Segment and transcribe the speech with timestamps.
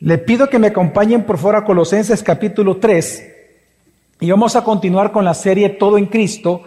[0.00, 3.32] Le pido que me acompañen por favor a Colosenses capítulo 3
[4.20, 6.62] y vamos a continuar con la serie Todo en Cristo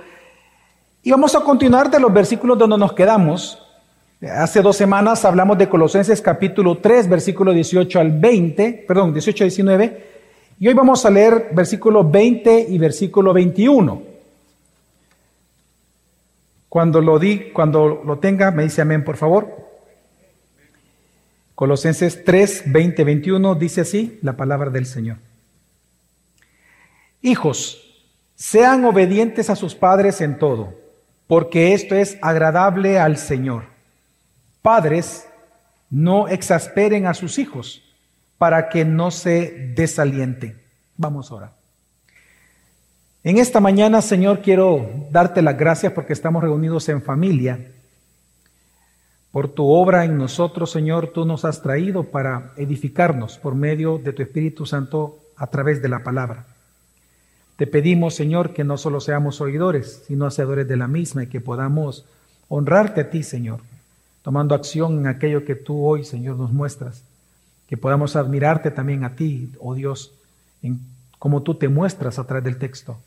[1.02, 3.60] y vamos a continuar de los versículos donde nos quedamos.
[4.22, 9.50] Hace dos semanas hablamos de Colosenses capítulo 3, versículo 18 al 20, perdón, 18 al
[9.50, 10.08] 19,
[10.60, 14.02] y hoy vamos a leer versículo 20 y versículo 21.
[16.70, 19.63] Cuando lo di, cuando lo tenga, me dice amén, por favor.
[21.56, 25.18] Colosenses 3, 20, 21 dice así la palabra del Señor.
[27.22, 27.80] Hijos,
[28.36, 30.74] sean obedientes a sus padres en todo,
[31.28, 33.66] porque esto es agradable al Señor.
[34.62, 35.28] Padres,
[35.90, 37.84] no exasperen a sus hijos
[38.38, 40.60] para que no se desalienten.
[40.98, 41.54] Vamos ahora.
[43.24, 47.60] En esta mañana, Señor, quiero darte las gracias porque estamos reunidos en familia
[49.34, 54.14] por tu obra en nosotros, Señor, tú nos has traído para edificarnos por medio de
[54.14, 56.46] tu Espíritu Santo a través de la palabra.
[57.56, 61.42] Te pedimos, Señor, que no solo seamos oidores, sino hacedores de la misma y que
[61.42, 62.06] podamos
[62.48, 63.62] honrarte a ti, Señor,
[64.22, 67.04] tomando acción en aquello que tú hoy, Señor, nos muestras.
[67.68, 70.14] Que podamos admirarte también a ti, oh Dios,
[70.62, 70.80] en
[71.18, 73.00] cómo tú te muestras a través del texto.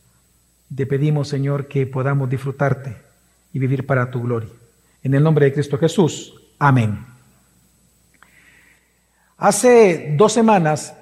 [0.74, 2.96] Te pedimos, Señor, que podamos disfrutarte
[3.52, 4.50] y vivir para tu gloria.
[5.02, 6.34] En el nombre de Cristo Jesús.
[6.58, 7.04] Amén.
[9.38, 10.94] Hace dos semanas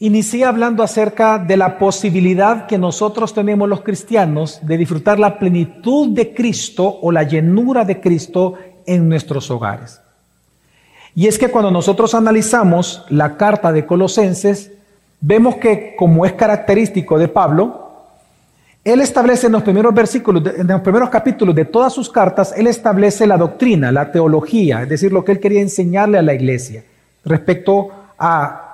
[0.00, 6.08] inicié hablando acerca de la posibilidad que nosotros tenemos los cristianos de disfrutar la plenitud
[6.08, 8.54] de Cristo o la llenura de Cristo
[8.86, 10.00] en nuestros hogares.
[11.14, 14.72] Y es que cuando nosotros analizamos la carta de Colosenses,
[15.20, 17.87] vemos que como es característico de Pablo,
[18.90, 22.66] él establece en los primeros versículos, en los primeros capítulos de todas sus cartas, él
[22.66, 26.84] establece la doctrina, la teología, es decir, lo que él quería enseñarle a la iglesia
[27.24, 28.64] respecto a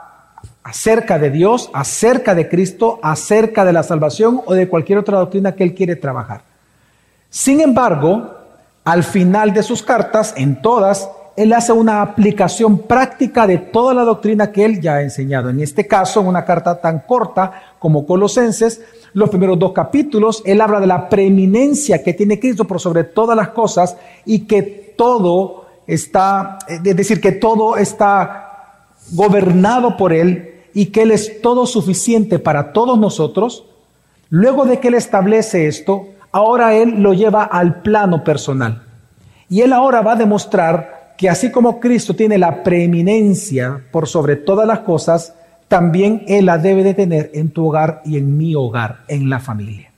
[0.64, 5.52] acerca de Dios, acerca de Cristo, acerca de la salvación o de cualquier otra doctrina
[5.52, 6.42] que él quiere trabajar.
[7.28, 8.34] Sin embargo,
[8.84, 14.04] al final de sus cartas, en todas, él hace una aplicación práctica de toda la
[14.04, 15.50] doctrina que él ya ha enseñado.
[15.50, 18.80] En este caso, en una carta tan corta como Colosenses,
[19.14, 23.36] los primeros dos capítulos, él habla de la preeminencia que tiene Cristo por sobre todas
[23.36, 30.86] las cosas y que todo está, es decir, que todo está gobernado por él y
[30.86, 33.64] que él es todo suficiente para todos nosotros.
[34.30, 38.82] Luego de que él establece esto, ahora él lo lleva al plano personal.
[39.48, 44.36] Y él ahora va a demostrar que así como Cristo tiene la preeminencia por sobre
[44.36, 45.34] todas las cosas,
[45.68, 49.40] también Él la debe de tener en tu hogar y en mi hogar, en la
[49.40, 49.90] familia.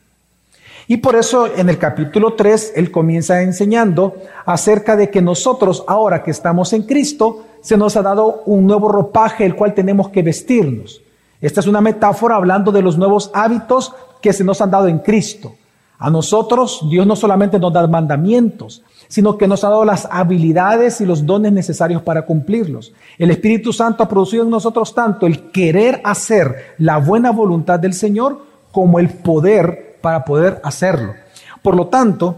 [0.88, 6.22] Y por eso en el capítulo 3 Él comienza enseñando acerca de que nosotros, ahora
[6.22, 10.22] que estamos en Cristo, se nos ha dado un nuevo ropaje el cual tenemos que
[10.22, 11.02] vestirnos.
[11.40, 15.00] Esta es una metáfora hablando de los nuevos hábitos que se nos han dado en
[15.00, 15.54] Cristo.
[15.98, 21.00] A nosotros Dios no solamente nos da mandamientos, sino que nos ha dado las habilidades
[21.00, 22.92] y los dones necesarios para cumplirlos.
[23.18, 27.94] El Espíritu Santo ha producido en nosotros tanto el querer hacer la buena voluntad del
[27.94, 31.14] Señor como el poder para poder hacerlo.
[31.62, 32.36] Por lo tanto,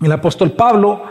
[0.00, 1.02] el apóstol Pablo,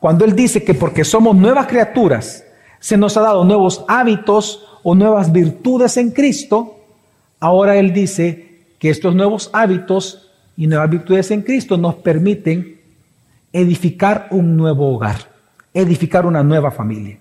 [0.00, 2.44] cuando él dice que porque somos nuevas criaturas,
[2.80, 6.76] se nos ha dado nuevos hábitos o nuevas virtudes en Cristo,
[7.40, 10.27] ahora él dice que estos nuevos hábitos
[10.58, 12.80] y nuevas virtudes en Cristo nos permiten
[13.52, 15.16] edificar un nuevo hogar,
[15.72, 17.16] edificar una nueva familia.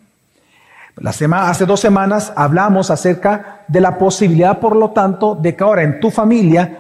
[0.96, 5.64] La semana, hace dos semanas hablamos acerca de la posibilidad, por lo tanto, de que
[5.64, 6.80] ahora en tu familia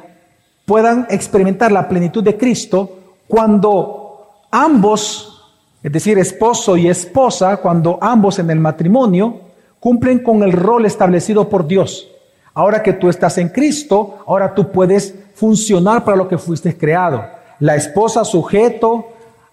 [0.66, 5.53] puedan experimentar la plenitud de Cristo cuando ambos,
[5.84, 9.41] es decir, esposo y esposa, cuando ambos en el matrimonio
[9.79, 12.07] cumplen con el rol establecido por Dios.
[12.57, 17.23] Ahora que tú estás en Cristo, ahora tú puedes funcionar para lo que fuiste creado.
[17.59, 19.09] La esposa sujeto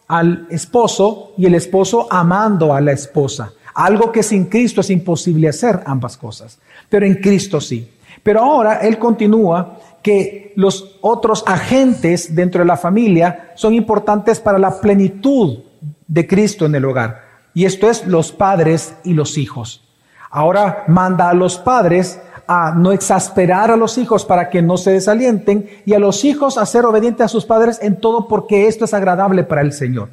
[0.09, 3.53] al esposo y el esposo amando a la esposa.
[3.75, 6.58] Algo que sin Cristo es imposible hacer ambas cosas,
[6.88, 7.93] pero en Cristo sí.
[8.23, 14.58] Pero ahora él continúa que los otros agentes dentro de la familia son importantes para
[14.58, 15.58] la plenitud
[16.06, 17.20] de Cristo en el hogar.
[17.52, 19.82] Y esto es los padres y los hijos.
[20.31, 24.93] Ahora manda a los padres a no exasperar a los hijos para que no se
[24.93, 28.85] desalienten y a los hijos a ser obedientes a sus padres en todo porque esto
[28.85, 30.08] es agradable para el Señor.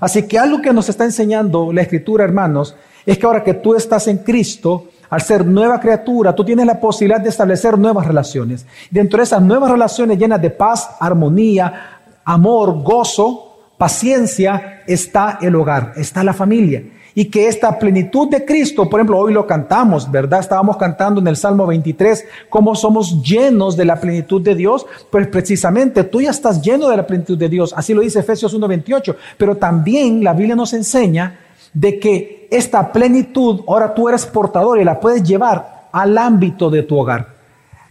[0.00, 3.74] Así que algo que nos está enseñando la escritura, hermanos, es que ahora que tú
[3.74, 8.66] estás en Cristo, al ser nueva criatura, tú tienes la posibilidad de establecer nuevas relaciones.
[8.90, 15.92] Dentro de esas nuevas relaciones llenas de paz, armonía, amor, gozo, paciencia, está el hogar,
[15.96, 16.82] está la familia.
[17.14, 20.40] Y que esta plenitud de Cristo, por ejemplo, hoy lo cantamos, ¿verdad?
[20.40, 25.26] Estábamos cantando en el Salmo 23 cómo somos llenos de la plenitud de Dios, pues
[25.28, 29.16] precisamente tú ya estás lleno de la plenitud de Dios, así lo dice Efesios 1:28,
[29.36, 31.38] pero también la Biblia nos enseña
[31.72, 36.82] de que esta plenitud, ahora tú eres portador y la puedes llevar al ámbito de
[36.82, 37.28] tu hogar.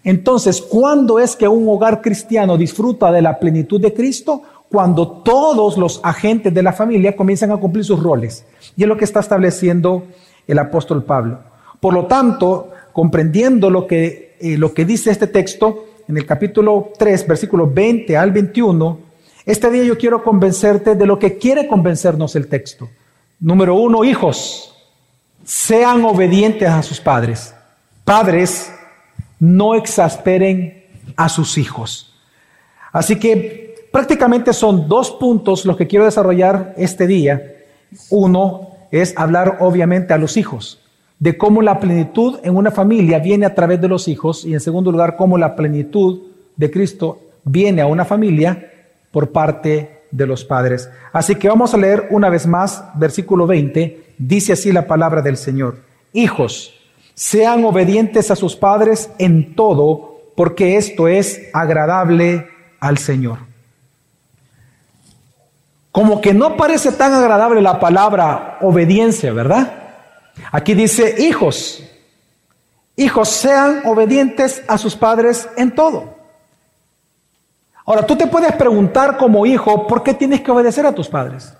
[0.03, 4.41] Entonces, ¿cuándo es que un hogar cristiano disfruta de la plenitud de Cristo?
[4.71, 8.45] Cuando todos los agentes de la familia comienzan a cumplir sus roles.
[8.77, 10.03] Y es lo que está estableciendo
[10.47, 11.39] el apóstol Pablo.
[11.81, 16.91] Por lo tanto, comprendiendo lo que, eh, lo que dice este texto en el capítulo
[16.97, 19.00] 3, versículos 20 al 21,
[19.45, 22.89] este día yo quiero convencerte de lo que quiere convencernos el texto.
[23.39, 24.74] Número uno, hijos,
[25.44, 27.53] sean obedientes a sus padres.
[28.06, 28.71] Padres,
[29.39, 30.85] no exasperen
[31.17, 32.13] a sus hijos.
[32.91, 37.55] Así que prácticamente son dos puntos los que quiero desarrollar este día.
[38.09, 40.79] Uno es hablar obviamente a los hijos,
[41.19, 44.59] de cómo la plenitud en una familia viene a través de los hijos y en
[44.59, 46.21] segundo lugar cómo la plenitud
[46.55, 48.71] de Cristo viene a una familia
[49.11, 50.89] por parte de los padres.
[51.13, 54.13] Así que vamos a leer una vez más versículo 20.
[54.17, 55.79] Dice así la palabra del Señor.
[56.13, 56.73] Hijos,
[57.13, 62.47] sean obedientes a sus padres en todo, porque esto es agradable
[62.79, 63.50] al Señor.
[65.91, 69.73] Como que no parece tan agradable la palabra obediencia, ¿verdad?
[70.51, 71.83] Aquí dice, hijos,
[72.95, 76.15] hijos, sean obedientes a sus padres en todo.
[77.85, 81.53] Ahora, tú te puedes preguntar como hijo, ¿por qué tienes que obedecer a tus padres?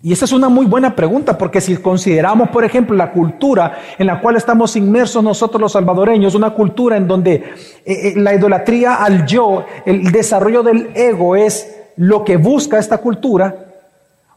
[0.00, 4.06] Y esa es una muy buena pregunta, porque si consideramos, por ejemplo, la cultura en
[4.06, 7.54] la cual estamos inmersos nosotros los salvadoreños, una cultura en donde eh,
[7.84, 11.66] eh, la idolatría al yo, el desarrollo del ego es
[11.98, 13.54] lo que busca esta cultura,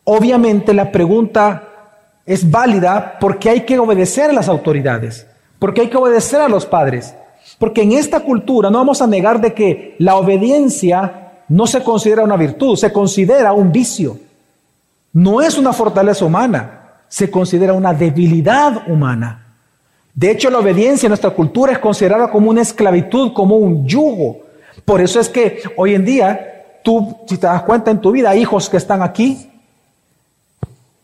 [0.04, 1.68] obviamente la pregunta
[2.26, 5.28] es válida porque hay que obedecer a las autoridades,
[5.60, 7.14] porque hay que obedecer a los padres,
[7.60, 12.24] porque en esta cultura no vamos a negar de que la obediencia no se considera
[12.24, 14.18] una virtud, se considera un vicio.
[15.14, 19.54] No es una fortaleza humana, se considera una debilidad humana.
[20.16, 24.40] De hecho, la obediencia en nuestra cultura es considerada como una esclavitud, como un yugo.
[24.84, 26.51] Por eso es que hoy en día,
[26.84, 29.50] tú, si te das cuenta en tu vida, hijos que están aquí,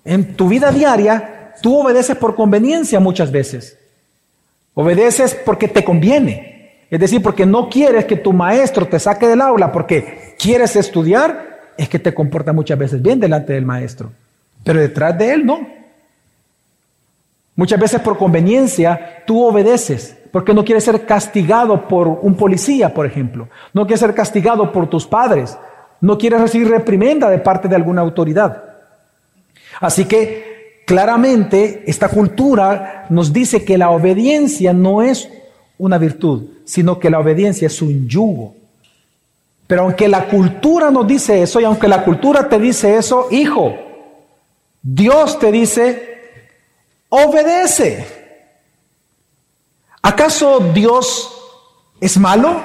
[0.05, 3.77] en tu vida diaria, tú obedeces por conveniencia muchas veces.
[4.73, 6.85] Obedeces porque te conviene.
[6.89, 11.73] Es decir, porque no quieres que tu maestro te saque del aula porque quieres estudiar,
[11.77, 14.11] es que te comporta muchas veces bien delante del maestro,
[14.63, 15.67] pero detrás de él no.
[17.55, 23.05] Muchas veces por conveniencia tú obedeces, porque no quieres ser castigado por un policía, por
[23.05, 23.47] ejemplo.
[23.73, 25.57] No quieres ser castigado por tus padres.
[26.01, 28.63] No quieres recibir reprimenda de parte de alguna autoridad.
[29.79, 35.29] Así que claramente esta cultura nos dice que la obediencia no es
[35.77, 38.55] una virtud, sino que la obediencia es un yugo.
[39.67, 43.75] Pero aunque la cultura nos dice eso y aunque la cultura te dice eso, hijo,
[44.81, 46.19] Dios te dice,
[47.09, 48.16] obedece.
[50.01, 51.33] ¿Acaso Dios
[51.99, 52.61] es malo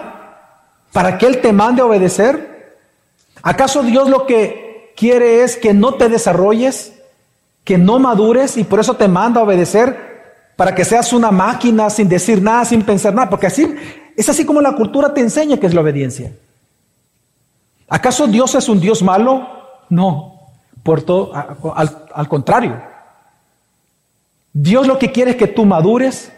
[0.92, 2.76] para que Él te mande a obedecer?
[3.42, 6.92] ¿Acaso Dios lo que quiere es que no te desarrolles,
[7.64, 10.12] que no madures y por eso te manda a obedecer
[10.56, 13.30] para que seas una máquina sin decir nada, sin pensar nada?
[13.30, 13.74] Porque así
[14.16, 16.32] es así como la cultura te enseña que es la obediencia.
[17.88, 19.48] ¿Acaso Dios es un Dios malo?
[19.88, 20.40] No,
[20.82, 21.32] por todo,
[21.74, 22.80] al, al contrario.
[24.52, 26.32] Dios lo que quiere es que tú madures,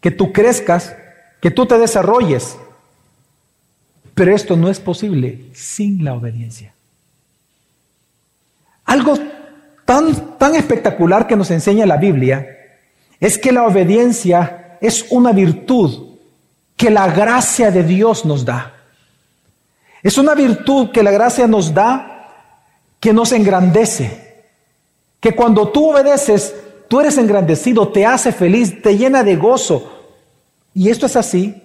[0.00, 0.94] que tú crezcas,
[1.40, 2.56] que tú te desarrolles.
[4.14, 6.72] Pero esto no es posible sin la obediencia.
[8.84, 9.18] Algo
[9.84, 12.46] tan, tan espectacular que nos enseña la Biblia
[13.20, 16.16] es que la obediencia es una virtud
[16.76, 18.74] que la gracia de Dios nos da.
[20.02, 22.18] Es una virtud que la gracia nos da
[23.00, 24.44] que nos engrandece.
[25.20, 26.54] Que cuando tú obedeces,
[26.88, 29.92] tú eres engrandecido, te hace feliz, te llena de gozo.
[30.74, 31.62] Y esto es así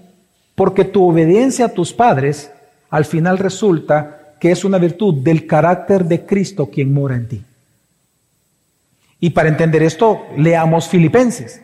[0.55, 2.51] porque tu obediencia a tus padres
[2.89, 7.43] al final resulta que es una virtud del carácter de Cristo quien mora en ti.
[9.19, 11.61] Y para entender esto, leamos Filipenses.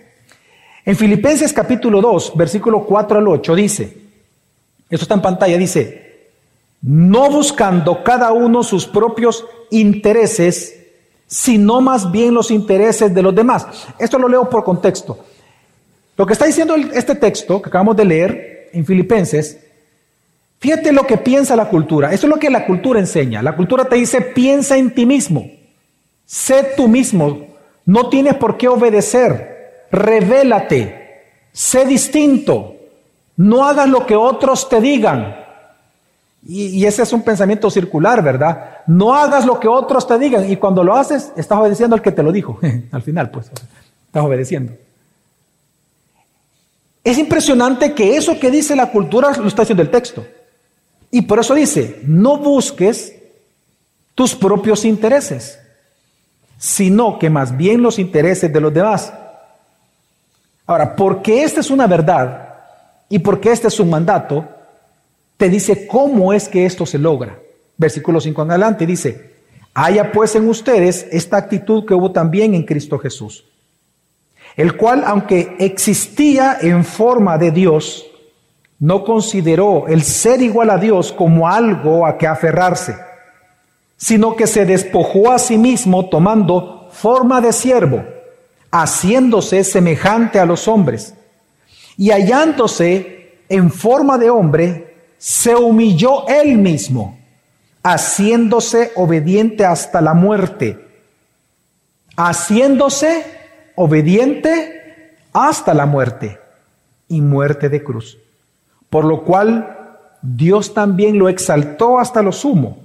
[0.85, 3.97] En Filipenses capítulo 2, versículo 4 al 8 dice,
[4.89, 6.29] esto está en pantalla, dice,
[6.81, 10.78] no buscando cada uno sus propios intereses,
[11.29, 13.67] sino más bien los intereses de los demás.
[13.99, 15.19] Esto lo leo por contexto.
[16.17, 19.59] Lo que está diciendo este texto que acabamos de leer en Filipenses,
[20.59, 22.11] fíjate lo que piensa la cultura.
[22.11, 23.43] Eso es lo que la cultura enseña.
[23.43, 25.49] La cultura te dice, piensa en ti mismo,
[26.25, 27.47] sé tú mismo,
[27.85, 29.87] No tienes por qué obedecer.
[29.91, 31.23] Revélate.
[31.51, 32.75] Sé distinto.
[33.35, 35.35] No hagas lo que otros te digan.
[36.45, 38.77] Y, ese es un pensamiento circular, ¿verdad?
[38.87, 40.49] No hagas lo que otros te digan.
[40.49, 42.59] Y cuando lo haces, estás obedeciendo al que te lo dijo.
[42.91, 44.73] al final, pues, estás obedeciendo.
[47.03, 50.25] Es impresionante que eso que dice la cultura lo está diciendo el texto.
[51.11, 53.15] Y por eso dice, no busques
[54.15, 55.59] tus propios intereses,
[56.57, 59.11] sino que más bien los intereses de los demás.
[60.67, 62.53] Ahora, porque esta es una verdad
[63.09, 64.47] y porque este es un mandato,
[65.39, 67.39] te dice cómo es que esto se logra.
[67.77, 69.35] Versículo 5 en adelante dice,
[69.73, 73.45] haya pues en ustedes esta actitud que hubo también en Cristo Jesús,
[74.57, 78.05] el cual, aunque existía en forma de Dios,
[78.79, 82.97] no consideró el ser igual a Dios como algo a que aferrarse,
[83.95, 88.03] sino que se despojó a sí mismo tomando forma de siervo,
[88.71, 91.13] haciéndose semejante a los hombres,
[91.95, 94.88] y hallándose en forma de hombre,
[95.19, 97.19] se humilló él mismo,
[97.83, 100.79] haciéndose obediente hasta la muerte,
[102.15, 103.25] haciéndose
[103.75, 106.39] obediente hasta la muerte
[107.09, 108.17] y muerte de cruz.
[108.89, 112.79] Por lo cual Dios también lo exaltó hasta lo sumo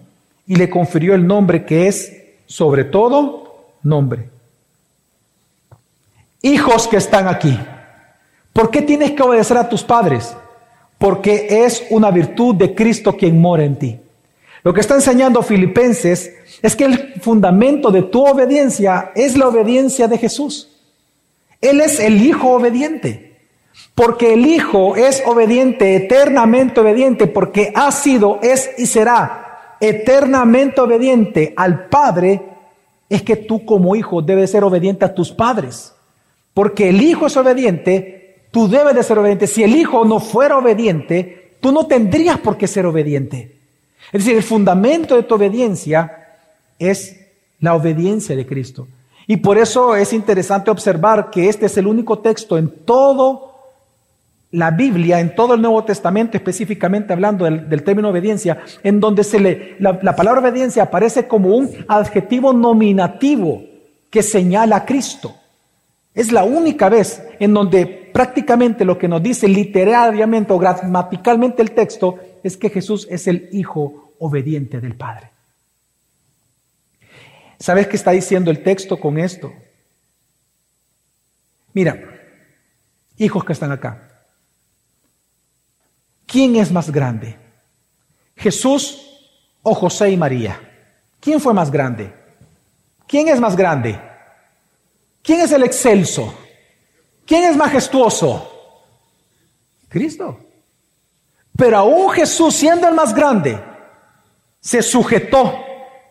[0.47, 2.13] y le confirió el nombre que es
[2.47, 4.29] sobre todo nombre.
[6.43, 7.59] Hijos que están aquí,
[8.53, 10.37] ¿por qué tienes que obedecer a tus padres?
[10.99, 14.01] Porque es una virtud de Cristo quien mora en ti.
[14.63, 16.33] Lo que está enseñando Filipenses
[16.63, 20.71] es que el fundamento de tu obediencia es la obediencia de Jesús.
[21.61, 23.37] Él es el Hijo obediente,
[23.95, 31.53] porque el Hijo es obediente, eternamente obediente, porque ha sido, es y será eternamente obediente
[31.57, 32.43] al Padre,
[33.09, 35.95] es que tú como hijo debes ser obediente a tus padres.
[36.55, 38.24] Porque el Hijo es obediente
[38.55, 39.49] Tú debes de ser obediente.
[39.49, 43.57] Si el hijo no fuera obediente, tú no tendrías por qué ser obediente.
[44.13, 46.37] Es decir, el fundamento de tu obediencia
[46.79, 47.21] es
[47.59, 48.87] la obediencia de Cristo.
[49.27, 53.57] Y por eso es interesante observar que este es el único texto en todo
[54.53, 59.41] la Biblia, en todo el Nuevo Testamento, específicamente hablando del, término obediencia, en donde se
[59.41, 63.65] le, la, la palabra obediencia aparece como un adjetivo nominativo
[64.11, 65.35] que señala a Cristo.
[66.15, 71.73] Es la única vez en donde prácticamente lo que nos dice literariamente o gramaticalmente el
[71.73, 75.33] texto es que Jesús es el Hijo obediente del Padre.
[77.59, 79.53] ¿Sabes qué está diciendo el texto con esto?
[81.73, 81.99] Mira,
[83.17, 84.27] hijos que están acá,
[86.25, 87.37] ¿quién es más grande?
[88.37, 89.27] ¿Jesús
[89.65, 90.61] o José y María?
[91.19, 92.15] ¿Quién fue más grande?
[93.09, 94.01] ¿Quién es más grande?
[95.21, 96.33] ¿Quién es el excelso?
[97.27, 98.51] ¿Quién es majestuoso?
[99.89, 100.39] Cristo.
[101.57, 103.63] Pero aún Jesús, siendo el más grande,
[104.61, 105.55] se sujetó,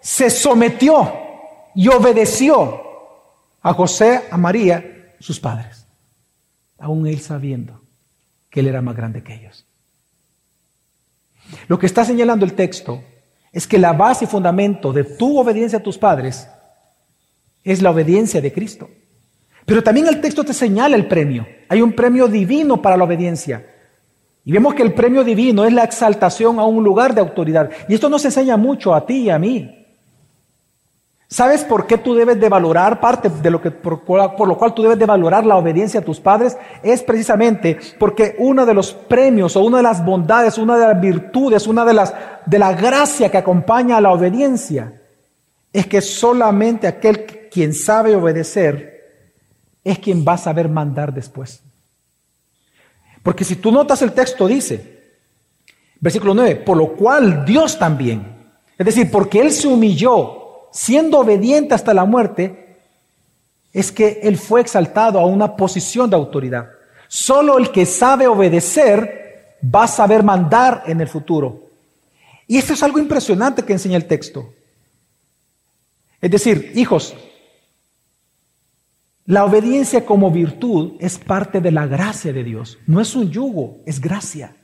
[0.02, 1.12] se sometió
[1.76, 2.82] y obedeció
[3.62, 5.86] a José, a María, sus padres.
[6.78, 7.82] Aún él sabiendo
[8.50, 9.66] que él era más grande que ellos.
[11.68, 13.04] Lo que está señalando el texto
[13.52, 16.48] es que la base y fundamento de tu obediencia a tus padres
[17.64, 18.90] es la obediencia de Cristo.
[19.66, 21.48] Pero también el texto te señala el premio.
[21.70, 23.66] Hay un premio divino para la obediencia.
[24.46, 27.70] Y vemos que el premio divino es la exaltación a un lugar de autoridad.
[27.88, 29.80] Y esto nos enseña mucho a ti y a mí.
[31.30, 34.74] ¿Sabes por qué tú debes de valorar parte de lo que por, por, lo cual
[34.74, 36.56] tú debes de valorar la obediencia a tus padres?
[36.84, 41.02] Es precisamente porque uno de los premios o una de las bondades, una de las
[41.02, 42.14] virtudes, una de las
[42.46, 45.02] de la gracia que acompaña a la obediencia
[45.72, 48.93] es que solamente aquel quien sabe obedecer
[49.84, 51.62] es quien va a saber mandar después.
[53.22, 55.02] Porque si tú notas el texto dice,
[56.00, 58.26] versículo 9, por lo cual Dios también,
[58.78, 62.78] es decir, porque Él se humilló siendo obediente hasta la muerte,
[63.72, 66.70] es que Él fue exaltado a una posición de autoridad.
[67.08, 71.70] Solo el que sabe obedecer va a saber mandar en el futuro.
[72.48, 74.54] Y esto es algo impresionante que enseña el texto.
[76.20, 77.16] Es decir, hijos,
[79.26, 82.78] la obediencia como virtud es parte de la gracia de Dios.
[82.88, 84.56] No es un yugo, es gracia.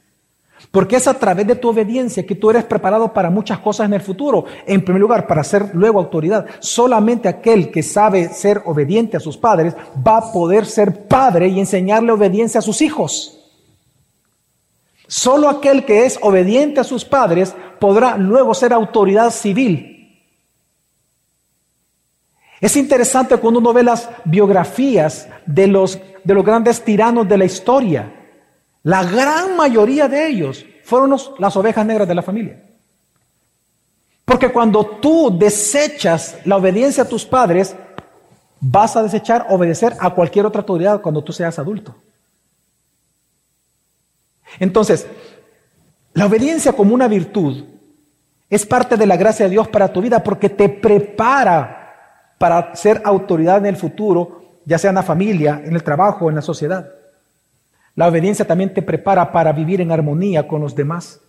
[0.72, 3.94] Porque es a través de tu obediencia que tú eres preparado para muchas cosas en
[3.94, 4.44] el futuro.
[4.68, 6.46] En primer lugar, para ser luego autoridad.
[6.60, 9.74] Solamente aquel que sabe ser obediente a sus padres
[10.06, 13.40] va a poder ser padre y enseñarle obediencia a sus hijos.
[15.08, 19.99] Solo aquel que es obediente a sus padres podrá luego ser autoridad civil
[22.62, 27.46] Es interesante cuando uno ve las biografías de los, de los grandes tiranos de la
[27.46, 28.14] historia.
[28.84, 32.62] La gran mayoría de ellos fueron las ovejas negras de la familia.
[34.26, 37.76] Porque cuando tú desechas la obediencia a tus padres,
[38.60, 41.96] vas a desechar obedecer a cualquier otra autoridad cuando tú seas adulto.
[44.60, 45.08] Entonces,
[46.14, 47.64] la obediencia como una virtud
[48.50, 51.79] es parte de la gracia de Dios para tu vida porque te prepara
[52.40, 56.36] para ser autoridad en el futuro, ya sea en la familia, en el trabajo, en
[56.36, 56.90] la sociedad.
[57.96, 61.20] La obediencia también te prepara para vivir en armonía con los demás.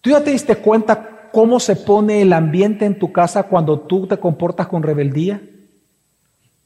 [0.00, 4.06] ¿Tú ya te diste cuenta cómo se pone el ambiente en tu casa cuando tú
[4.06, 5.42] te comportas con rebeldía?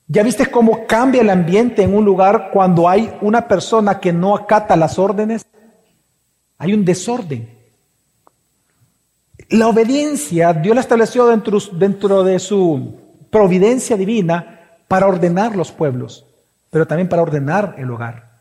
[0.07, 4.37] ¿Ya viste cómo cambia el ambiente en un lugar cuando hay una persona que no
[4.37, 5.45] acata las órdenes?
[6.59, 7.56] Hay un desorden.
[9.49, 13.01] La obediencia Dios la estableció dentro, de su
[13.31, 16.27] providencia divina para ordenar los pueblos,
[16.71, 18.41] pero también para ordenar el hogar.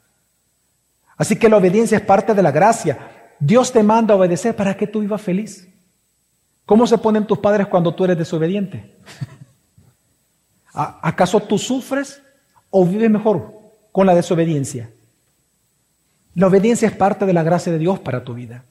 [1.18, 3.12] Así que la obediencia es parte de la gracia.
[3.40, 5.68] Dios te manda a obedecer para que tú vivas feliz.
[6.66, 8.96] ¿Cómo se ponen tus padres cuando tú eres desobediente?
[10.74, 12.22] ¿Acaso tú sufres
[12.70, 13.54] o vives mejor
[13.92, 14.90] con la desobediencia?
[16.34, 18.66] La obediencia es parte de la gracia de Dios para tu vida,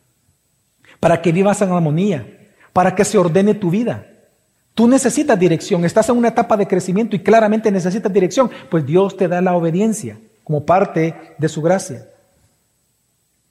[1.04, 2.26] para que vivas en armonía,
[2.72, 4.06] para que se ordene tu vida.
[4.72, 9.14] Tú necesitas dirección, estás en una etapa de crecimiento y claramente necesitas dirección, pues Dios
[9.14, 12.08] te da la obediencia como parte de su gracia.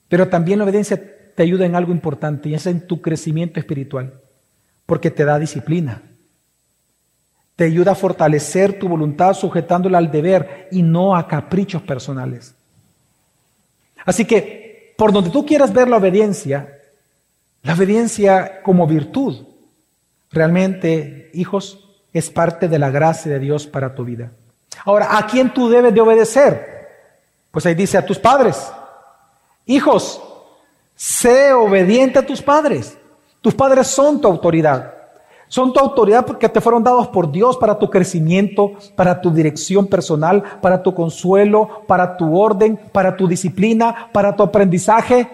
[0.10, 1.00] Pero también la obediencia
[1.36, 4.20] te ayuda en algo importante y es en tu crecimiento espiritual,
[4.88, 6.02] porque te da disciplina.
[7.56, 12.56] Te ayuda a fortalecer tu voluntad sujetándola al deber y no a caprichos personales.
[14.04, 16.80] Así que, por donde tú quieras ver la obediencia,
[17.64, 19.46] la obediencia como virtud,
[20.32, 24.32] realmente, hijos, es parte de la gracia de Dios para tu vida.
[24.86, 26.88] Ahora, ¿a quién tú debes de obedecer?
[27.52, 28.72] Pues ahí dice a tus padres.
[29.66, 30.22] Hijos,
[30.96, 32.98] sé obediente a tus padres.
[33.42, 34.94] Tus padres son tu autoridad.
[35.48, 39.86] Son tu autoridad porque te fueron dados por Dios para tu crecimiento, para tu dirección
[39.88, 45.30] personal, para tu consuelo, para tu orden, para tu disciplina, para tu aprendizaje.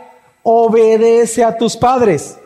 [0.52, 2.40] Obedece a tus padres.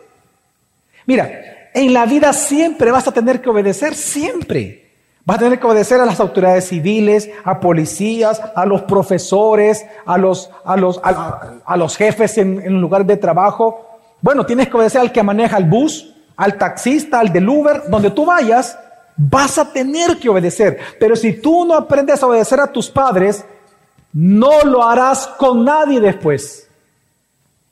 [1.05, 4.91] Mira, en la vida siempre vas a tener que obedecer, siempre.
[5.23, 10.17] Vas a tener que obedecer a las autoridades civiles, a policías, a los profesores, a
[10.17, 13.87] los, a los, a, los jefes en, en lugar de trabajo.
[14.19, 18.11] Bueno, tienes que obedecer al que maneja el bus, al taxista, al del Uber, donde
[18.11, 18.77] tú vayas,
[19.15, 20.77] vas a tener que obedecer.
[20.99, 23.45] Pero si tú no aprendes a obedecer a tus padres,
[24.11, 26.67] no lo harás con nadie después.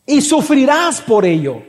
[0.06, 1.62] Y sufrirás por ello.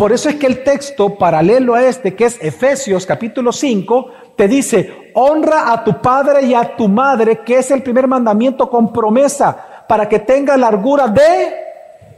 [0.00, 4.48] Por eso es que el texto paralelo a este, que es Efesios capítulo 5, te
[4.48, 8.92] dice, honra a tu padre y a tu madre, que es el primer mandamiento con
[8.92, 11.54] promesa, para que tenga largura de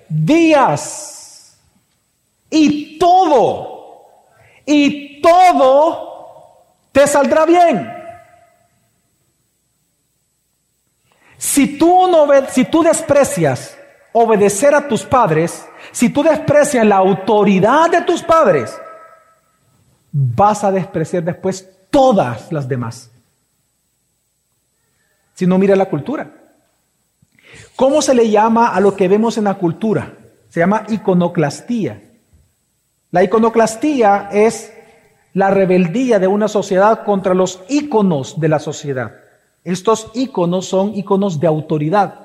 [0.09, 1.57] días.
[2.51, 4.05] Y todo,
[4.65, 6.13] y todo
[6.93, 7.93] te saldrá bien.
[11.37, 13.77] Si tú, no, si tú desprecias
[14.13, 18.79] obedecer a tus padres, si tú desprecias la autoridad de tus padres,
[20.13, 23.11] vas a despreciar después todas las demás.
[25.35, 26.31] Si no, mira la cultura.
[27.77, 30.15] ¿Cómo se le llama a lo que vemos en la cultura?
[30.49, 32.03] Se llama iconoclastía.
[33.11, 34.73] La iconoclastía es
[35.35, 39.15] la rebeldía de una sociedad contra los íconos de la sociedad.
[39.65, 42.22] Estos íconos son íconos de autoridad.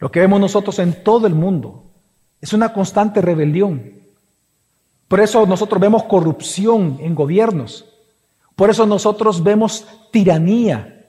[0.00, 1.84] Lo que vemos nosotros en todo el mundo
[2.40, 4.00] es una constante rebelión.
[5.06, 7.84] Por eso nosotros vemos corrupción en gobiernos.
[8.56, 11.06] Por eso nosotros vemos tiranía.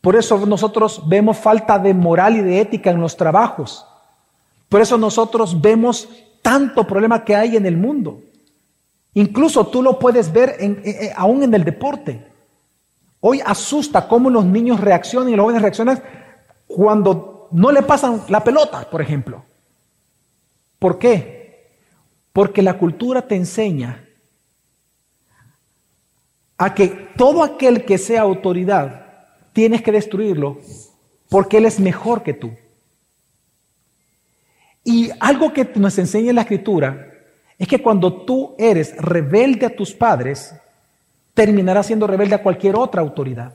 [0.00, 3.86] Por eso nosotros vemos falta de moral y de ética en los trabajos.
[4.68, 6.08] Por eso nosotros vemos
[6.42, 8.20] tanto problema que hay en el mundo.
[9.14, 12.26] Incluso tú lo puedes ver eh, eh, aún en el deporte.
[13.20, 16.02] Hoy asusta cómo los niños reaccionan y los jóvenes reaccionan
[16.66, 19.44] cuando no le pasan la pelota, por ejemplo.
[20.78, 21.70] ¿Por qué?
[22.32, 24.04] Porque la cultura te enseña
[26.58, 29.06] a que todo aquel que sea autoridad
[29.52, 30.58] tienes que destruirlo
[31.28, 32.52] porque él es mejor que tú.
[34.84, 37.08] Y algo que nos enseña la escritura
[37.58, 40.54] es que cuando tú eres rebelde a tus padres,
[41.34, 43.54] terminarás siendo rebelde a cualquier otra autoridad.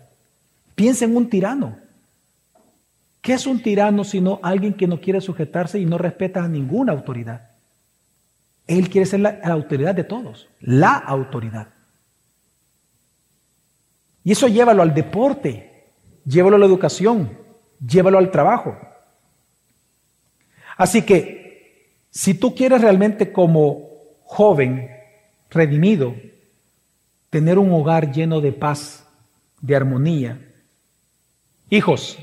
[0.75, 1.77] Piensa en un tirano.
[3.27, 6.93] ¿Qué es un tirano sino alguien que no quiere sujetarse y no respeta a ninguna
[6.93, 7.49] autoridad?
[8.65, 11.67] Él quiere ser la, autoridad de todos, la autoridad.
[14.23, 15.89] Y eso llévalo al deporte,
[16.25, 17.37] llévalo a la educación,
[17.85, 18.77] llévalo al trabajo.
[20.77, 23.89] Así que, si tú quieres realmente como
[24.23, 24.89] joven,
[25.49, 26.15] redimido,
[27.29, 29.05] tener un hogar lleno de paz,
[29.59, 30.39] de armonía,
[31.69, 32.17] hijos,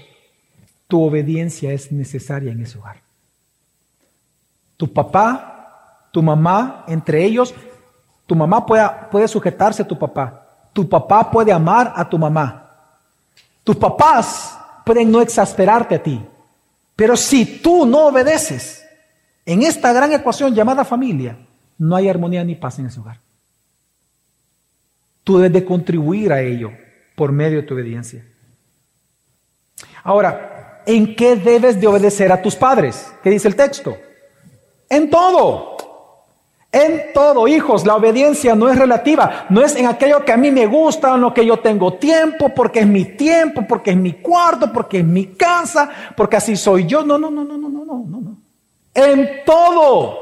[0.95, 3.03] tu obediencia es necesaria en ese hogar.
[4.77, 7.53] Tu papá, tu mamá, entre ellos,
[8.29, 10.69] tu mamá puede, puede sujetarse a tu papá.
[10.73, 12.71] Tu papá puede amar a tu mamá.
[13.65, 16.25] Tus papás pueden no exasperarte a ti.
[16.95, 18.85] Pero si tú no obedeces
[19.45, 21.37] en esta gran ecuación llamada familia,
[21.77, 23.19] no hay armonía ni paz en ese hogar.
[25.25, 26.71] Tú debes de contribuir a ello
[27.17, 28.25] por medio de tu obediencia.
[30.05, 30.54] Ahora,
[30.87, 33.13] ¿en qué debes de obedecer a tus padres?
[33.23, 33.97] ¿Qué dice el texto?
[34.89, 35.75] En todo.
[36.75, 40.51] En todo, hijos, la obediencia no es relativa, no es en aquello que a mí
[40.51, 44.15] me gusta, en lo que yo tengo tiempo, porque es mi tiempo, porque es mi
[44.15, 47.05] cuarto, porque es mi casa, porque así soy yo.
[47.05, 48.37] No, no, no, no, no, no, no, no.
[48.93, 50.19] En todo.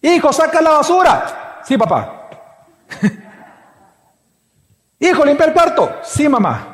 [0.00, 1.60] Hijo, saca la basura.
[1.62, 2.30] Sí, papá.
[5.00, 5.96] Hijo, limpia el cuarto.
[6.02, 6.73] Sí, mamá.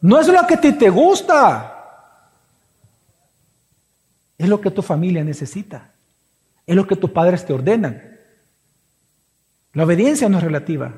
[0.00, 1.72] No es lo que a ti te gusta.
[4.38, 5.92] Es lo que tu familia necesita.
[6.66, 8.18] Es lo que tus padres te ordenan.
[9.72, 10.94] La obediencia no es relativa,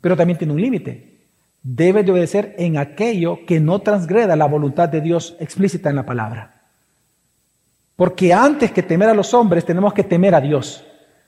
[0.00, 1.12] pero también tiene un límite.
[1.62, 6.06] Debes de obedecer en aquello que no transgreda la voluntad de Dios explícita en la
[6.06, 6.62] palabra.
[7.96, 10.84] Porque antes que temer a los hombres tenemos que temer a Dios.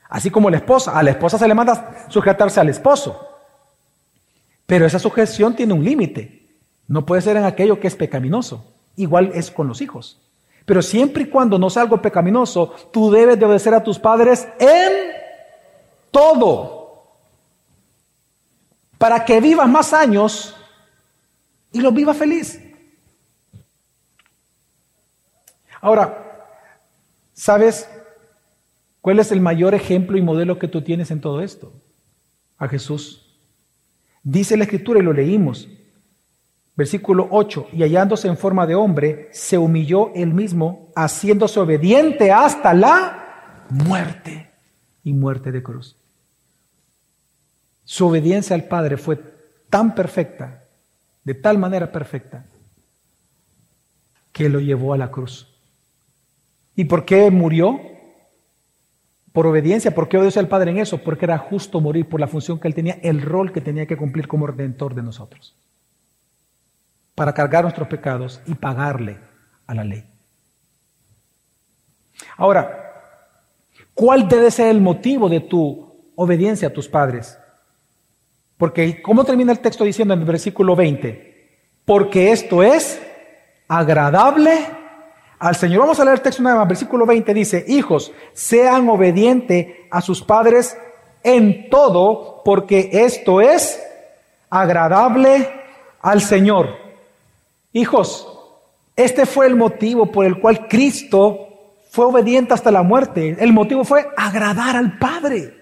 [0.09, 3.19] Así como la esposa, a la esposa se le manda sujetarse al esposo.
[4.65, 6.44] Pero esa sujeción tiene un límite.
[6.87, 8.65] No puede ser en aquello que es pecaminoso.
[8.95, 10.19] Igual es con los hijos.
[10.65, 14.47] Pero siempre y cuando no sea algo pecaminoso, tú debes de obedecer a tus padres
[14.59, 15.11] en
[16.11, 17.03] todo.
[18.97, 20.55] Para que vivas más años
[21.71, 22.61] y los vivas feliz.
[25.81, 26.47] Ahora,
[27.33, 27.87] ¿sabes
[29.01, 31.73] cuál es el mayor ejemplo y modelo que tú tienes en todo esto?
[32.57, 33.37] A Jesús.
[34.23, 35.67] Dice la escritura y lo leímos.
[36.75, 42.73] Versículo 8, y hallándose en forma de hombre, se humilló él mismo, haciéndose obediente hasta
[42.73, 44.51] la muerte
[45.01, 45.95] y muerte de cruz.
[47.85, 49.17] Su obediencia al Padre fue
[49.69, 50.63] tan perfecta,
[51.23, 52.45] de tal manera perfecta,
[54.33, 55.47] que lo llevó a la cruz.
[56.75, 57.79] ¿Y por qué murió?
[59.31, 59.95] Por obediencia.
[59.95, 60.97] ¿Por qué obedeció al Padre en eso?
[60.97, 63.95] Porque era justo morir por la función que él tenía, el rol que tenía que
[63.95, 65.55] cumplir como redentor de nosotros
[67.15, 69.17] para cargar nuestros pecados y pagarle
[69.65, 70.03] a la ley.
[72.37, 72.93] Ahora,
[73.93, 77.37] ¿cuál debe ser el motivo de tu obediencia a tus padres?
[78.57, 81.59] Porque, ¿cómo termina el texto diciendo en el versículo 20?
[81.85, 83.01] Porque esto es
[83.67, 84.51] agradable
[85.39, 85.81] al Señor.
[85.81, 86.67] Vamos a leer el texto más.
[86.67, 90.77] Versículo 20 dice, hijos, sean obedientes a sus padres
[91.23, 93.81] en todo, porque esto es
[94.49, 95.49] agradable
[96.01, 96.84] al Señor.
[97.75, 98.25] Hijos,
[98.95, 101.49] este fue el motivo por el cual Cristo
[101.91, 103.35] fue obediente hasta la muerte.
[103.37, 105.53] El motivo fue agradar al Padre.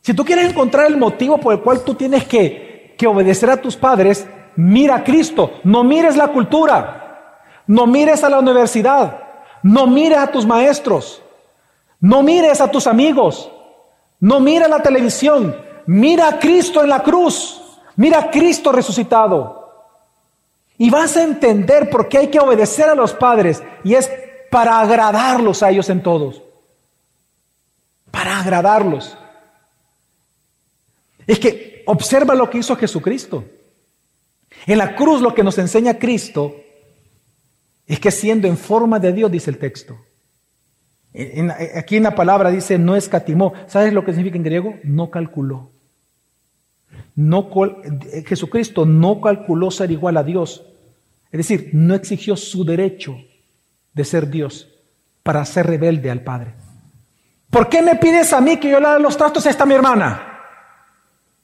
[0.00, 3.60] Si tú quieres encontrar el motivo por el cual tú tienes que, que obedecer a
[3.60, 4.26] tus padres,
[4.56, 5.60] mira a Cristo.
[5.62, 7.42] No mires la cultura.
[7.66, 9.24] No mires a la universidad.
[9.62, 11.22] No mires a tus maestros.
[12.00, 13.50] No mires a tus amigos.
[14.20, 15.54] No mires la televisión.
[15.84, 17.60] Mira a Cristo en la cruz.
[17.96, 19.64] Mira a Cristo resucitado.
[20.76, 23.62] Y vas a entender por qué hay que obedecer a los padres.
[23.84, 24.10] Y es
[24.50, 26.42] para agradarlos a ellos en todos.
[28.10, 29.16] Para agradarlos.
[31.26, 33.44] Es que observa lo que hizo Jesucristo.
[34.66, 36.54] En la cruz lo que nos enseña Cristo
[37.86, 39.98] es que siendo en forma de Dios, dice el texto.
[41.76, 43.52] aquí en la palabra dice no escatimó.
[43.68, 44.74] ¿Sabes lo que significa en griego?
[44.82, 45.73] No calculó.
[47.16, 47.50] No,
[48.26, 50.64] Jesucristo no calculó ser igual a Dios.
[51.30, 53.16] Es decir, no exigió su derecho
[53.92, 54.68] de ser Dios
[55.22, 56.54] para ser rebelde al Padre.
[57.50, 60.40] ¿Por qué me pides a mí que yo le haga los trastos esta mi hermana?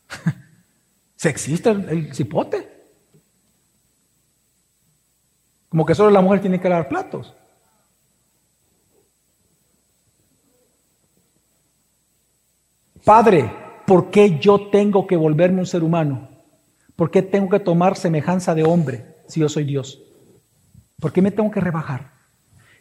[1.16, 2.68] ¿Se existe el, cipote?
[5.68, 7.33] Como que solo la mujer tiene que lavar platos.
[13.04, 13.52] Padre,
[13.90, 16.29] ¿por qué yo tengo que volverme un ser humano?
[16.94, 20.00] ¿Por qué tengo que tomar semejanza de hombre si yo soy Dios?
[21.00, 22.12] ¿Por qué me tengo que rebajar?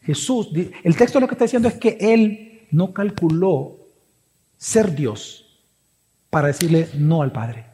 [0.04, 0.50] Jesús,
[0.84, 3.88] el texto lo que está diciendo es que Él no calculó
[4.56, 5.60] ser Dios
[6.30, 7.66] para decirle no al Padre.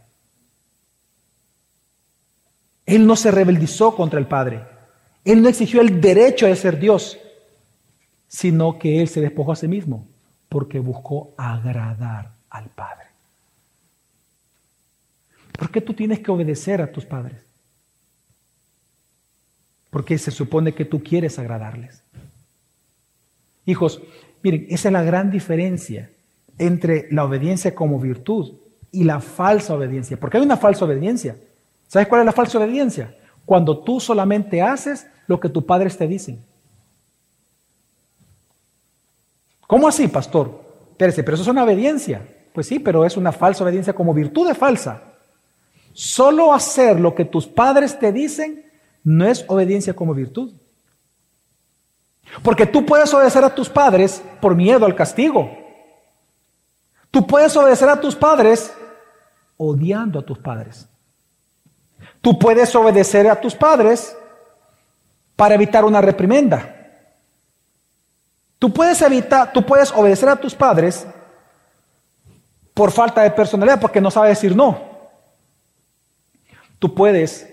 [2.86, 4.62] Él no se rebeldizó contra el Padre.
[5.26, 7.18] Él no exigió el derecho de ser Dios,
[8.30, 10.08] sino que Él se despojó a sí mismo
[10.48, 13.05] porque buscó agradar al Padre.
[15.58, 17.42] ¿Por qué tú tienes que obedecer a tus padres?
[19.90, 22.02] Porque se supone que tú quieres agradarles.
[23.66, 24.02] Hijos,
[24.44, 26.12] miren, esa es la gran diferencia
[26.58, 28.54] entre la obediencia como virtud
[28.92, 30.18] y la falsa obediencia.
[30.18, 31.38] Porque hay una falsa obediencia.
[31.88, 33.16] ¿Sabes cuál es la falsa obediencia?
[33.46, 36.44] Cuando tú solamente haces lo que tus padres te dicen.
[39.68, 40.64] ¿Cómo así, pastor?
[40.92, 42.22] Espérese, pero eso es una obediencia.
[42.54, 45.15] Pues sí, pero es una falsa obediencia como virtud de falsa.
[45.96, 48.70] Solo hacer lo que tus padres te dicen
[49.06, 50.52] no es obediencia como virtud.
[52.44, 55.50] Porque tú puedes obedecer a tus padres por miedo al castigo.
[57.12, 58.74] Tú puedes obedecer a tus padres
[59.56, 60.86] odiando a tus padres.
[62.20, 64.18] Tú puedes obedecer a tus padres
[65.38, 66.76] para evitar una reprimenda.
[68.60, 71.08] Tú puedes evitar, tú puedes obedecer a tus padres
[72.74, 74.95] por falta de personalidad, porque no sabes decir no.
[76.80, 77.48] Tú puedes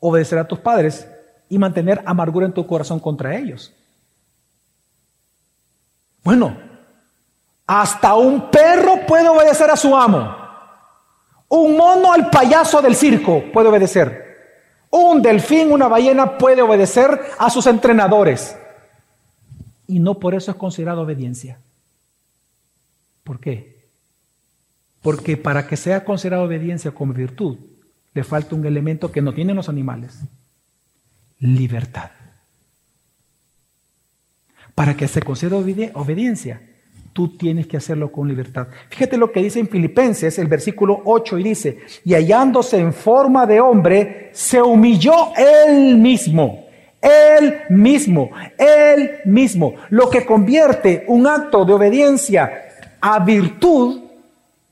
[0.00, 1.06] obedecer a tus padres
[1.48, 3.72] y mantener amargura en tu corazón contra ellos.
[6.22, 6.56] Bueno,
[7.66, 10.36] hasta un perro puede obedecer a su amo.
[11.48, 14.24] Un mono al payaso del circo puede obedecer.
[14.90, 18.56] Un delfín, una ballena puede obedecer a sus entrenadores.
[19.86, 21.58] Y no por eso es considerado obediencia.
[23.22, 23.84] ¿Por qué?
[25.02, 27.58] Porque para que sea considerado obediencia como virtud,
[28.14, 30.20] le falta un elemento que no tienen los animales.
[31.40, 32.10] Libertad.
[34.74, 36.60] Para que se considere obediencia,
[37.12, 38.68] tú tienes que hacerlo con libertad.
[38.88, 43.46] Fíjate lo que dice en Filipenses, el versículo 8, y dice, y hallándose en forma
[43.46, 46.64] de hombre, se humilló él mismo.
[47.00, 49.74] Él mismo, él mismo.
[49.90, 52.50] Lo que convierte un acto de obediencia
[52.98, 54.04] a virtud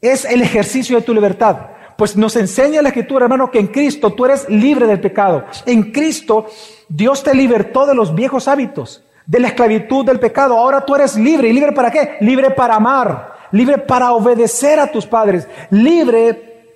[0.01, 1.72] es el ejercicio de tu libertad.
[2.03, 5.45] Pues nos enseña la escritura, hermano, que en Cristo tú eres libre del pecado.
[5.67, 6.47] En Cristo
[6.89, 10.59] Dios te libertó de los viejos hábitos de la esclavitud del pecado.
[10.59, 11.47] Ahora tú eres libre.
[11.49, 12.17] ¿Y libre para qué?
[12.19, 16.73] Libre para amar, libre para obedecer a tus padres, libre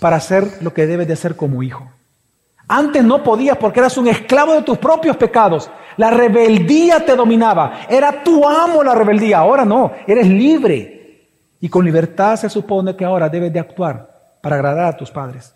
[0.00, 1.88] para hacer lo que debes de hacer como hijo.
[2.66, 5.70] Antes no podías porque eras un esclavo de tus propios pecados.
[5.96, 7.82] La rebeldía te dominaba.
[7.88, 9.38] Era tu amo la rebeldía.
[9.38, 10.97] Ahora no, eres libre.
[11.60, 15.54] Y con libertad se supone que ahora debes de actuar para agradar a tus padres.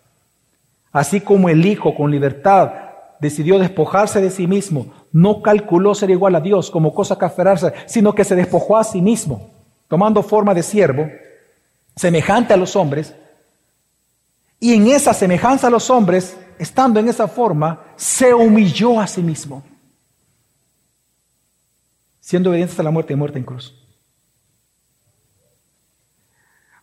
[0.91, 2.71] Así como el hijo con libertad
[3.19, 7.73] decidió despojarse de sí mismo, no calculó ser igual a Dios como cosa que aferrarse,
[7.85, 9.49] sino que se despojó a sí mismo,
[9.87, 11.07] tomando forma de siervo,
[11.95, 13.15] semejante a los hombres,
[14.59, 19.21] y en esa semejanza a los hombres, estando en esa forma, se humilló a sí
[19.21, 19.63] mismo,
[22.21, 23.82] siendo obediente hasta la muerte y muerte en cruz.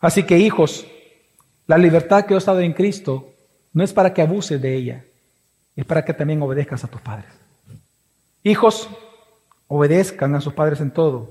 [0.00, 0.86] Así que hijos,
[1.66, 3.34] la libertad que os ha dado en Cristo
[3.72, 5.04] no es para que abuses de ella,
[5.76, 7.30] es para que también obedezcas a tus padres.
[8.42, 8.88] Hijos,
[9.68, 11.30] obedezcan a sus padres en todo,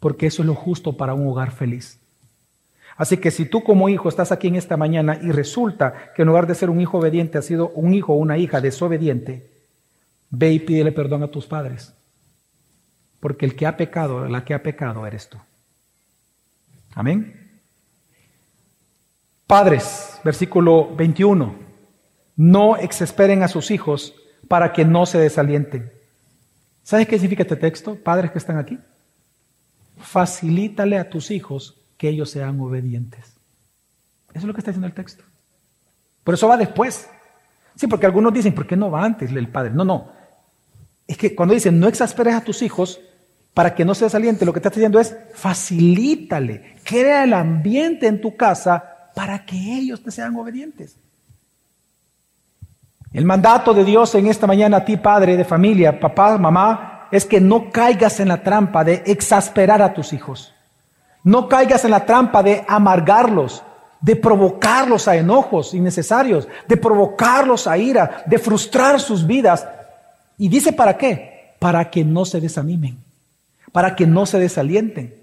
[0.00, 2.00] porque eso es lo justo para un hogar feliz.
[2.96, 6.28] Así que si tú como hijo estás aquí en esta mañana y resulta que en
[6.28, 9.50] lugar de ser un hijo obediente has sido un hijo o una hija desobediente,
[10.30, 11.94] ve y pídele perdón a tus padres.
[13.20, 15.38] Porque el que ha pecado, la que ha pecado eres tú.
[16.94, 17.39] Amén.
[19.50, 21.56] Padres, versículo 21,
[22.36, 24.14] no exesperen a sus hijos
[24.46, 25.90] para que no se desalienten.
[26.84, 27.96] ¿Sabes qué significa este texto?
[27.96, 28.78] Padres que están aquí.
[29.98, 33.24] Facilítale a tus hijos que ellos sean obedientes.
[34.28, 35.24] Eso es lo que está diciendo el texto.
[36.22, 37.08] Por eso va después.
[37.74, 39.72] Sí, porque algunos dicen, ¿por qué no va antes el padre?
[39.72, 40.12] No, no.
[41.08, 43.00] Es que cuando dicen, no exasperes a tus hijos
[43.52, 48.20] para que no sea saliente, lo que está diciendo es, facilítale, crea el ambiente en
[48.20, 50.96] tu casa para que ellos te sean obedientes.
[53.12, 57.26] El mandato de Dios en esta mañana a ti, padre de familia, papá, mamá, es
[57.26, 60.54] que no caigas en la trampa de exasperar a tus hijos.
[61.22, 63.62] No caigas en la trampa de amargarlos,
[64.00, 69.68] de provocarlos a enojos innecesarios, de provocarlos a ira, de frustrar sus vidas.
[70.38, 71.56] ¿Y dice para qué?
[71.58, 72.96] Para que no se desanimen,
[73.70, 75.14] para que no se desalienten.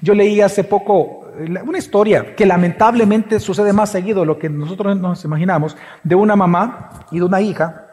[0.00, 1.23] Yo leí hace poco
[1.64, 6.36] una historia que lamentablemente sucede más seguido de lo que nosotros nos imaginamos, de una
[6.36, 7.86] mamá y de una hija,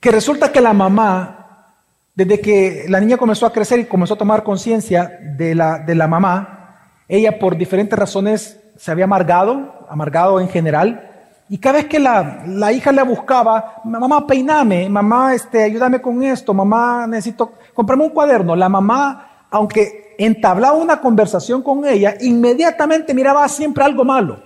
[0.00, 1.74] que resulta que la mamá,
[2.14, 5.94] desde que la niña comenzó a crecer y comenzó a tomar conciencia de la, de
[5.94, 11.10] la mamá, ella por diferentes razones se había amargado, amargado en general,
[11.48, 16.22] y cada vez que la, la hija le buscaba, mamá, peiname, mamá, este, ayúdame con
[16.22, 23.14] esto, mamá, necesito comprarme un cuaderno, la mamá, aunque entablaba una conversación con ella, inmediatamente
[23.14, 24.42] miraba siempre algo malo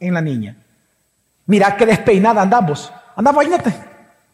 [0.00, 0.56] en la niña.
[1.46, 2.92] Mira qué despeinada andamos.
[3.14, 3.72] Anda, peínate.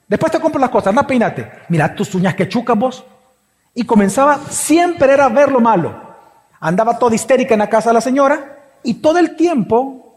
[0.08, 1.50] Después te compro las cosas, anda, peínate.
[1.68, 3.04] Mira tus uñas que chucas vos.
[3.74, 5.94] Y comenzaba, siempre era ver lo malo.
[6.60, 10.16] Andaba toda histérica en la casa de la señora y todo el tiempo,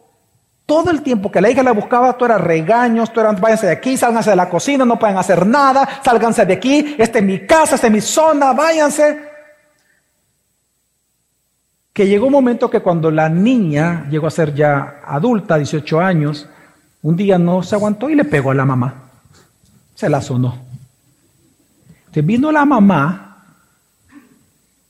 [0.65, 3.73] todo el tiempo que la hija la buscaba, todo era regaños, todo era váyanse de
[3.73, 7.45] aquí, sálganse de la cocina, no pueden hacer nada, sálganse de aquí, esta es mi
[7.45, 9.34] casa, esta es mi zona, váyanse.
[11.95, 16.45] Que llegó un momento que cuando la niña llegó a ser ya adulta, 18 años,
[17.01, 19.03] un día no se aguantó y le pegó a la mamá.
[19.93, 20.57] Se la sonó.
[21.99, 23.45] Entonces vino la mamá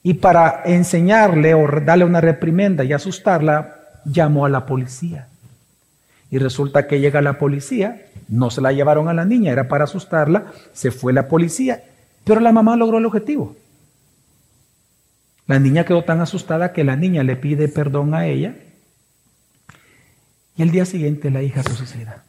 [0.01, 5.27] y para enseñarle o darle una reprimenda y asustarla, llamó a la policía.
[6.31, 9.83] Y resulta que llega la policía, no se la llevaron a la niña, era para
[9.83, 11.83] asustarla, se fue la policía,
[12.23, 13.55] pero la mamá logró el objetivo.
[15.47, 18.55] La niña quedó tan asustada que la niña le pide perdón a ella
[20.57, 22.23] y el día siguiente la hija se suicida.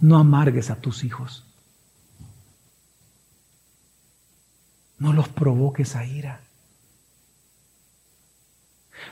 [0.00, 1.44] No amargues a tus hijos.
[4.98, 6.40] No los provoques a ira.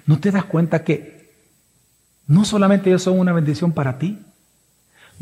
[0.07, 1.35] ¿No te das cuenta que
[2.27, 4.25] no solamente ellos son una bendición para ti?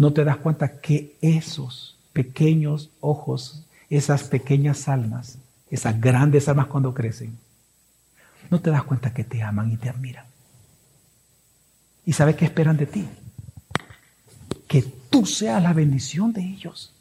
[0.02, 5.38] ¿No te das cuenta que esos pequeños ojos, esas pequeñas almas,
[5.70, 7.38] esas grandes almas cuando crecen,
[8.50, 10.26] no te das cuenta que te aman y te admiran.
[12.04, 13.08] ¿Y sabes qué esperan de ti?
[14.66, 16.92] Que tú seas la bendición de ellos.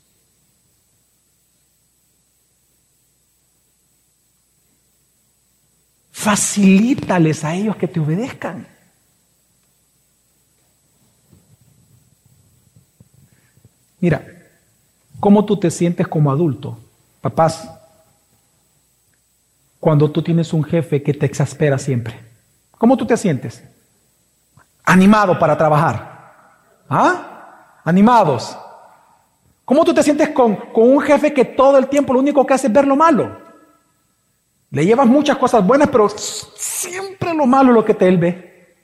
[6.12, 8.71] Facilítales a ellos que te obedezcan.
[14.02, 14.26] Mira,
[15.20, 16.78] ¿cómo tú te sientes como adulto?
[17.22, 17.70] Papás,
[19.80, 22.20] cuando tú tienes un jefe que te exaspera siempre?
[22.78, 23.64] ¿Cómo tú te sientes?
[24.84, 26.34] Animado para trabajar.
[26.90, 27.80] ¿Ah?
[27.84, 28.58] Animados.
[29.64, 32.56] ¿Cómo tú te sientes con, con, un jefe que todo el tiempo lo único que
[32.56, 33.40] hace es ver lo malo?
[34.72, 38.76] Le llevas muchas cosas buenas, pero siempre lo malo es lo que te él ve.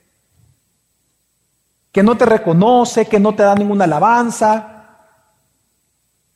[1.90, 4.77] Que no te reconoce, que no te da ninguna alabanza,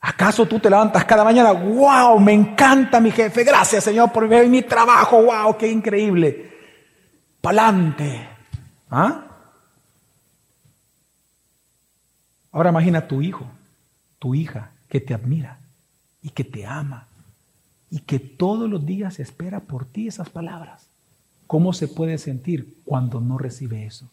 [0.05, 1.53] ¿Acaso tú te levantas cada mañana?
[1.53, 2.19] ¡Wow!
[2.19, 3.45] Me encanta mi jefe.
[3.45, 5.23] Gracias, Señor, por mi trabajo.
[5.23, 5.57] ¡Wow!
[5.57, 6.51] ¡Qué increíble!
[7.39, 8.27] ¡Pa'lante!
[8.91, 9.23] ¿Ah?
[12.51, 13.45] Ahora imagina tu hijo,
[14.19, 15.59] tu hija, que te admira
[16.21, 17.07] y que te ama
[17.89, 20.87] y que todos los días espera por ti esas palabras.
[21.47, 24.09] ¿Cómo se puede sentir cuando no recibe eso?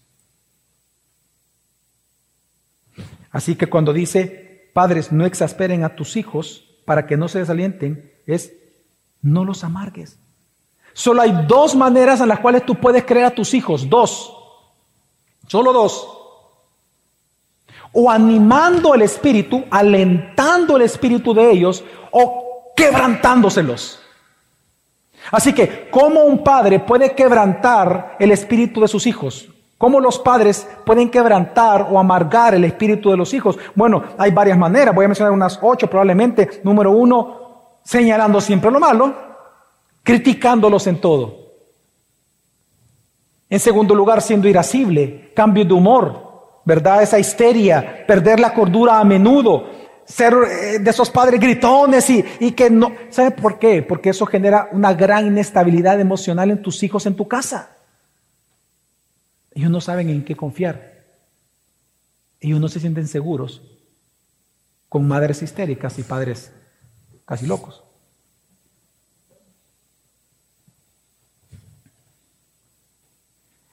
[3.32, 8.12] Así que cuando dice, padres, no exasperen a tus hijos para que no se desalienten,
[8.26, 8.52] es
[9.22, 10.18] no los amargues.
[10.92, 14.34] Solo hay dos maneras en las cuales tú puedes creer a tus hijos, dos,
[15.46, 16.16] solo dos.
[17.92, 24.00] O animando el espíritu, alentando el espíritu de ellos, o quebrantándoselos.
[25.30, 29.48] Así que, ¿cómo un padre puede quebrantar el espíritu de sus hijos?
[29.80, 33.58] ¿Cómo los padres pueden quebrantar o amargar el espíritu de los hijos?
[33.74, 34.94] Bueno, hay varias maneras.
[34.94, 36.60] Voy a mencionar unas ocho probablemente.
[36.62, 39.14] Número uno, señalando siempre lo malo,
[40.02, 41.34] criticándolos en todo.
[43.48, 47.02] En segundo lugar, siendo irascible, cambio de humor, ¿verdad?
[47.02, 49.64] Esa histeria, perder la cordura a menudo,
[50.04, 52.92] ser eh, de esos padres gritones y, y que no...
[53.08, 53.80] ¿Sabe por qué?
[53.80, 57.79] Porque eso genera una gran inestabilidad emocional en tus hijos en tu casa.
[59.52, 61.04] Ellos no saben en qué confiar.
[62.40, 63.62] Ellos no se sienten seguros
[64.88, 66.52] con madres histéricas y padres
[67.24, 67.82] casi locos.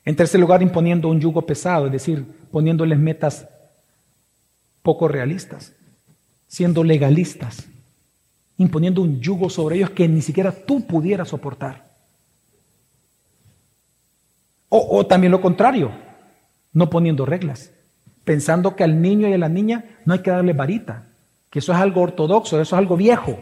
[0.05, 3.47] En tercer lugar, imponiendo un yugo pesado, es decir, poniéndoles metas
[4.81, 5.73] poco realistas,
[6.47, 7.65] siendo legalistas,
[8.57, 11.86] imponiendo un yugo sobre ellos que ni siquiera tú pudieras soportar.
[14.69, 15.91] O, también lo contrario,
[16.73, 17.71] no poniendo reglas,
[18.25, 21.07] pensando que al niño y a la niña no hay que darle varita,
[21.49, 23.39] que eso es algo ortodoxo, eso es algo viejo.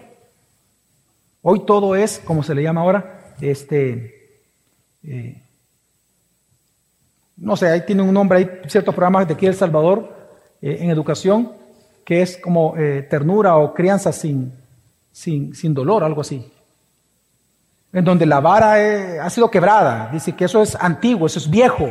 [1.41, 4.39] Hoy todo es, como se le llama ahora, este,
[5.03, 5.41] eh,
[7.37, 10.13] no sé, ahí tiene un nombre, hay ciertos programas de aquí El Salvador
[10.61, 11.51] eh, en educación
[12.05, 14.53] que es como eh, ternura o crianza sin,
[15.11, 16.45] sin, sin dolor, algo así.
[17.95, 20.09] En donde la vara eh, ha sido quebrada.
[20.11, 21.89] Dice que eso es antiguo, eso es viejo.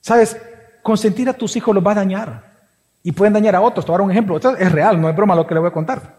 [0.00, 0.40] ¿Sabes?
[0.84, 2.44] Consentir a tus hijos los va a dañar.
[3.02, 3.84] Y pueden dañar a otros.
[3.84, 4.36] Te un ejemplo.
[4.36, 6.14] Es real, no es broma lo que le voy a contar.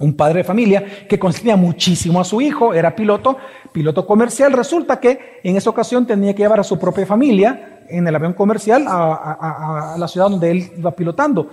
[0.00, 3.36] Un padre de familia que consentía muchísimo a su hijo, era piloto,
[3.72, 4.54] piloto comercial.
[4.54, 8.32] Resulta que en esa ocasión tenía que llevar a su propia familia en el avión
[8.32, 11.50] comercial a, la ciudad donde él iba pilotando.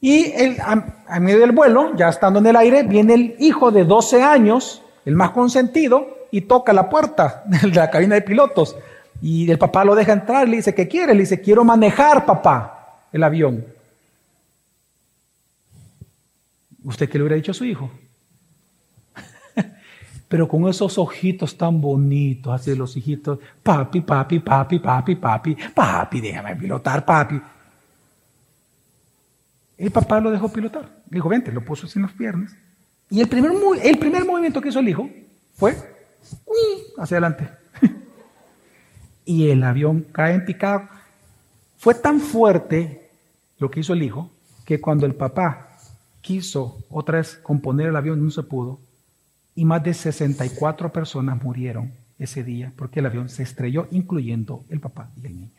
[0.00, 3.84] Y él, a, medio del vuelo, ya estando en el aire, viene el hijo de
[3.84, 8.76] 12 años, el más consentido, y toca la puerta de la cabina de pilotos.
[9.22, 11.14] Y el papá lo deja entrar, le dice, ¿qué quiere?
[11.14, 13.64] Le dice, quiero manejar, papá, el avión.
[16.82, 17.88] ¿Usted qué le hubiera dicho a su hijo?
[20.28, 26.20] Pero con esos ojitos tan bonitos, así los hijitos, papi, papi, papi, papi, papi, papi,
[26.20, 27.40] déjame pilotar, papi.
[29.78, 30.82] El papá lo dejó pilotar.
[30.82, 32.56] Le dijo, vente, lo puso así en las piernas.
[33.10, 33.52] Y el primer,
[33.82, 35.08] el primer movimiento que hizo el hijo
[35.54, 35.76] fue
[36.98, 37.48] hacia adelante.
[39.24, 40.88] y el avión cae en picado.
[41.76, 43.10] Fue tan fuerte
[43.58, 44.30] lo que hizo el hijo
[44.64, 45.76] que cuando el papá
[46.20, 48.80] quiso otra vez componer el avión, no se pudo.
[49.54, 54.80] Y más de 64 personas murieron ese día porque el avión se estrelló, incluyendo el
[54.80, 55.50] papá y el niño.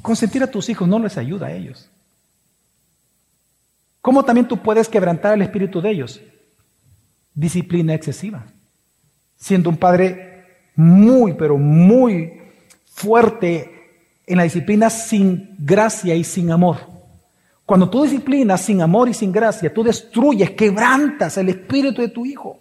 [0.00, 1.91] Consentir a tus hijos no les ayuda a ellos.
[4.02, 6.20] ¿Cómo también tú puedes quebrantar el espíritu de ellos?
[7.32, 8.44] Disciplina excesiva.
[9.36, 10.44] Siendo un padre
[10.74, 12.32] muy, pero muy
[12.84, 13.70] fuerte
[14.26, 16.78] en la disciplina sin gracia y sin amor.
[17.64, 22.26] Cuando tú disciplinas sin amor y sin gracia, tú destruyes, quebrantas el espíritu de tu
[22.26, 22.58] hijo.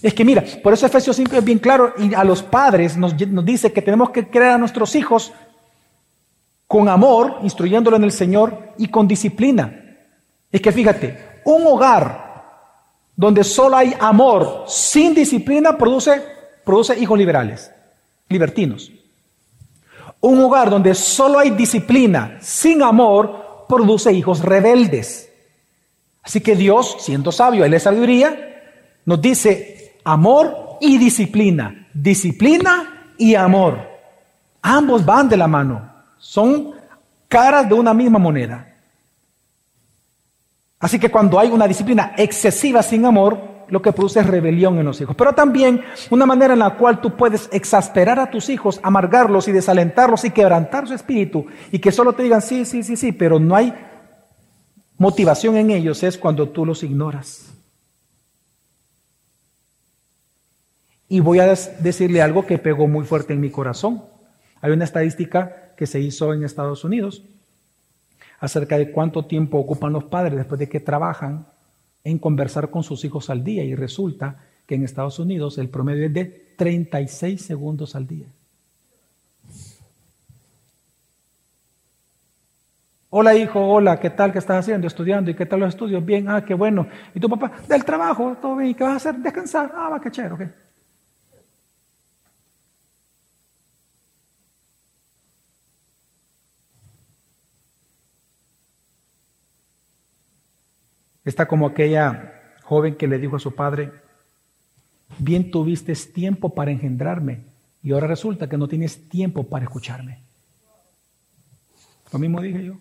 [0.00, 3.14] Es que mira, por eso Efesios 5 es bien claro y a los padres nos,
[3.44, 5.32] dice que tenemos que crear a nuestros hijos
[6.66, 9.83] con amor, instruyéndolo en el Señor y con disciplina.
[10.54, 12.44] Es que fíjate, un hogar
[13.16, 16.22] donde solo hay amor sin disciplina produce,
[16.64, 17.72] produce hijos liberales,
[18.28, 18.92] libertinos.
[20.20, 25.28] Un hogar donde solo hay disciplina sin amor produce hijos rebeldes.
[26.22, 28.62] Así que Dios, siendo sabio, Él es sabiduría,
[29.06, 31.88] nos dice amor y disciplina.
[31.92, 33.80] Disciplina y amor.
[34.62, 35.90] Ambos van de la mano.
[36.16, 36.74] Son
[37.26, 38.73] caras de una misma moneda.
[40.84, 44.84] Así que cuando hay una disciplina excesiva sin amor, lo que produce es rebelión en
[44.84, 45.16] los hijos.
[45.16, 45.80] Pero también
[46.10, 50.30] una manera en la cual tú puedes exasperar a tus hijos, amargarlos y desalentarlos y
[50.30, 53.72] quebrantar su espíritu y que solo te digan sí, sí, sí, sí, pero no hay
[54.98, 57.54] motivación en ellos es cuando tú los ignoras.
[61.08, 64.04] Y voy a decirle algo que pegó muy fuerte en mi corazón.
[64.60, 67.22] Hay una estadística que se hizo en Estados Unidos
[68.44, 71.46] acerca de cuánto tiempo ocupan los padres después de que trabajan
[72.04, 74.36] en conversar con sus hijos al día y resulta
[74.66, 76.24] que en Estados Unidos el promedio es de
[76.56, 78.26] 36 segundos al día.
[83.08, 84.30] Hola hijo, hola, ¿qué tal?
[84.32, 84.88] ¿Qué estás haciendo?
[84.88, 85.30] Estudiando.
[85.30, 86.04] ¿Y qué tal los estudios?
[86.04, 86.86] Bien, ah, qué bueno.
[87.14, 87.52] ¿Y tu papá?
[87.66, 88.72] Del trabajo, todo bien.
[88.72, 89.14] ¿Y qué vas a hacer?
[89.22, 89.72] Descansar.
[89.74, 90.63] Ah, va, qué chévere, ok.
[101.24, 103.92] Está como aquella joven que le dijo a su padre,
[105.18, 107.40] bien tuviste tiempo para engendrarme
[107.82, 110.18] y ahora resulta que no tienes tiempo para escucharme.
[112.12, 112.74] Lo mismo dije yo.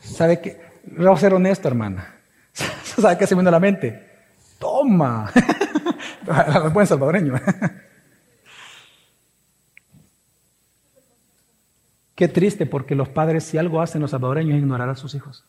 [0.00, 0.60] ¿Sabe qué?
[0.96, 2.14] Voy a ser honesto, hermana.
[2.82, 4.06] ¿Sabe qué se me a la mente?
[4.58, 5.30] Toma.
[6.72, 7.34] Buen salvadoreño.
[12.18, 15.44] Qué triste porque los padres, si algo hacen los salvadoreños, es ignorar a sus hijos.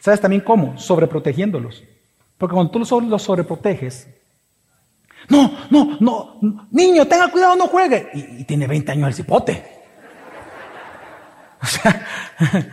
[0.00, 0.78] ¿Sabes también cómo?
[0.78, 1.84] Sobreprotegiéndolos.
[2.38, 4.08] Porque cuando tú los sobreproteges,
[5.28, 8.08] no, no, no, niño, tenga cuidado, no juegue.
[8.14, 9.62] Y, tiene 20 años el cipote.
[11.62, 12.06] O sea,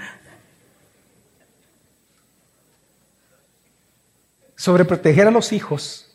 [4.56, 6.13] sobreproteger a los hijos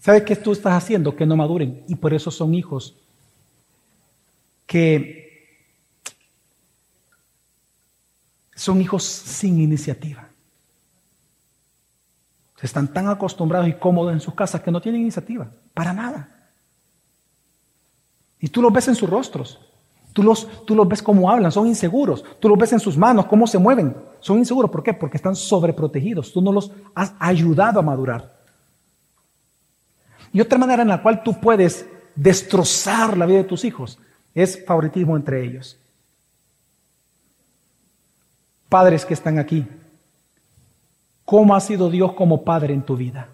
[0.00, 1.14] ¿Sabe qué tú estás haciendo?
[1.14, 1.84] Que no maduren.
[1.86, 2.96] Y por eso son hijos
[4.66, 5.20] que
[8.54, 10.28] son hijos sin iniciativa.
[12.62, 16.28] Están tan acostumbrados y cómodos en sus casas que no tienen iniciativa, para nada.
[18.38, 19.58] Y tú los ves en sus rostros,
[20.12, 23.26] tú los, tú los ves cómo hablan, son inseguros, tú los ves en sus manos,
[23.26, 23.96] cómo se mueven.
[24.20, 24.92] Son inseguros, ¿por qué?
[24.92, 26.32] Porque están sobreprotegidos.
[26.32, 28.39] Tú no los has ayudado a madurar.
[30.32, 33.98] Y otra manera en la cual tú puedes destrozar la vida de tus hijos
[34.34, 35.76] es favoritismo entre ellos.
[38.68, 39.66] Padres que están aquí,
[41.24, 43.28] ¿cómo ha sido Dios como padre en tu vida?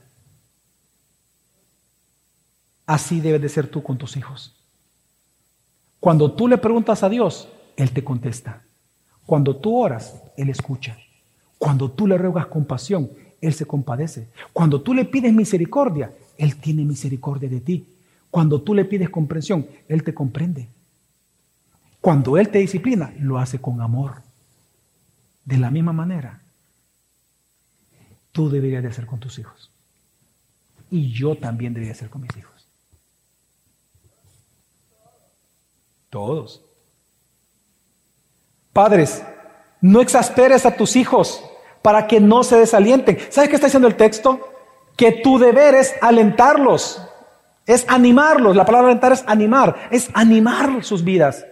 [2.86, 4.54] Así debes de ser tú con tus hijos.
[6.00, 8.62] Cuando tú le preguntas a Dios, Él te contesta.
[9.26, 10.96] Cuando tú oras, Él escucha.
[11.58, 14.28] Cuando tú le ruegas compasión, Él se compadece.
[14.52, 17.86] Cuando tú le pides misericordia, Él tiene misericordia de ti.
[18.30, 20.68] Cuando tú le pides comprensión, Él te comprende.
[22.00, 24.22] Cuando Él te disciplina, lo hace con amor.
[25.44, 26.42] De la misma manera,
[28.32, 29.70] tú deberías de hacer con tus hijos.
[30.90, 32.66] Y yo también debería hacer con mis hijos.
[36.10, 36.62] Todos.
[38.72, 39.22] Padres,
[39.80, 41.42] no exasperes a tus hijos
[41.82, 43.18] para que no se desalienten.
[43.30, 44.55] ¿Sabes qué está diciendo el texto?
[44.96, 47.02] Que tu deber es alentarlos,
[47.66, 48.56] es animarlos.
[48.56, 51.44] La palabra alentar es animar, es animar sus vidas.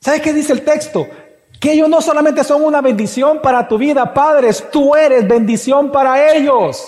[0.00, 1.06] ¿Sabes qué dice el texto?
[1.60, 6.34] Que ellos no solamente son una bendición para tu vida, padres, tú eres bendición para
[6.34, 6.86] ellos.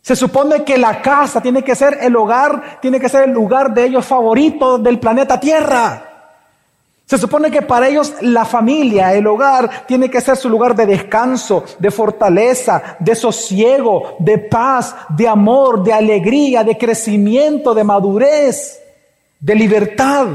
[0.00, 3.74] Se supone que la casa tiene que ser el hogar, tiene que ser el lugar
[3.74, 6.07] de ellos favorito del planeta Tierra.
[7.08, 10.84] Se supone que para ellos la familia, el hogar, tiene que ser su lugar de
[10.84, 18.82] descanso, de fortaleza, de sosiego, de paz, de amor, de alegría, de crecimiento, de madurez,
[19.40, 20.26] de libertad,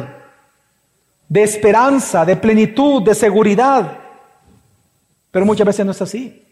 [1.29, 3.99] de esperanza, de plenitud, de seguridad.
[5.29, 6.43] Pero muchas veces no es así.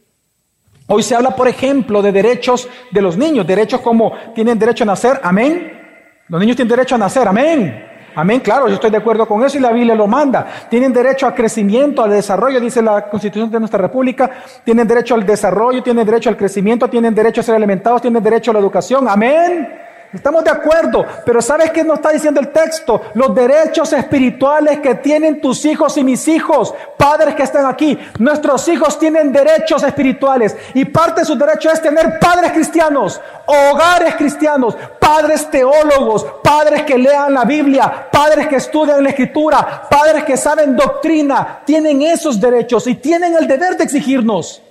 [0.85, 4.87] Hoy se habla, por ejemplo, de derechos de los niños, derechos como tienen derecho a
[4.87, 5.79] nacer, amén.
[6.27, 7.90] Los niños tienen derecho a nacer, amén.
[8.15, 10.45] Amén, claro, yo estoy de acuerdo con eso y la Biblia lo manda.
[10.69, 14.29] Tienen derecho a crecimiento, al desarrollo, dice la Constitución de nuestra República.
[14.63, 18.51] Tienen derecho al desarrollo, tienen derecho al crecimiento, tienen derecho a ser alimentados, tienen derecho
[18.51, 19.07] a la educación.
[19.07, 19.90] Amén.
[20.13, 23.01] Estamos de acuerdo, pero ¿sabes qué nos está diciendo el texto?
[23.13, 28.67] Los derechos espirituales que tienen tus hijos y mis hijos, padres que están aquí, nuestros
[28.67, 34.75] hijos tienen derechos espirituales y parte de sus derechos es tener padres cristianos, hogares cristianos,
[34.99, 40.75] padres teólogos, padres que lean la Biblia, padres que estudian la escritura, padres que saben
[40.75, 44.61] doctrina, tienen esos derechos y tienen el deber de exigirnos.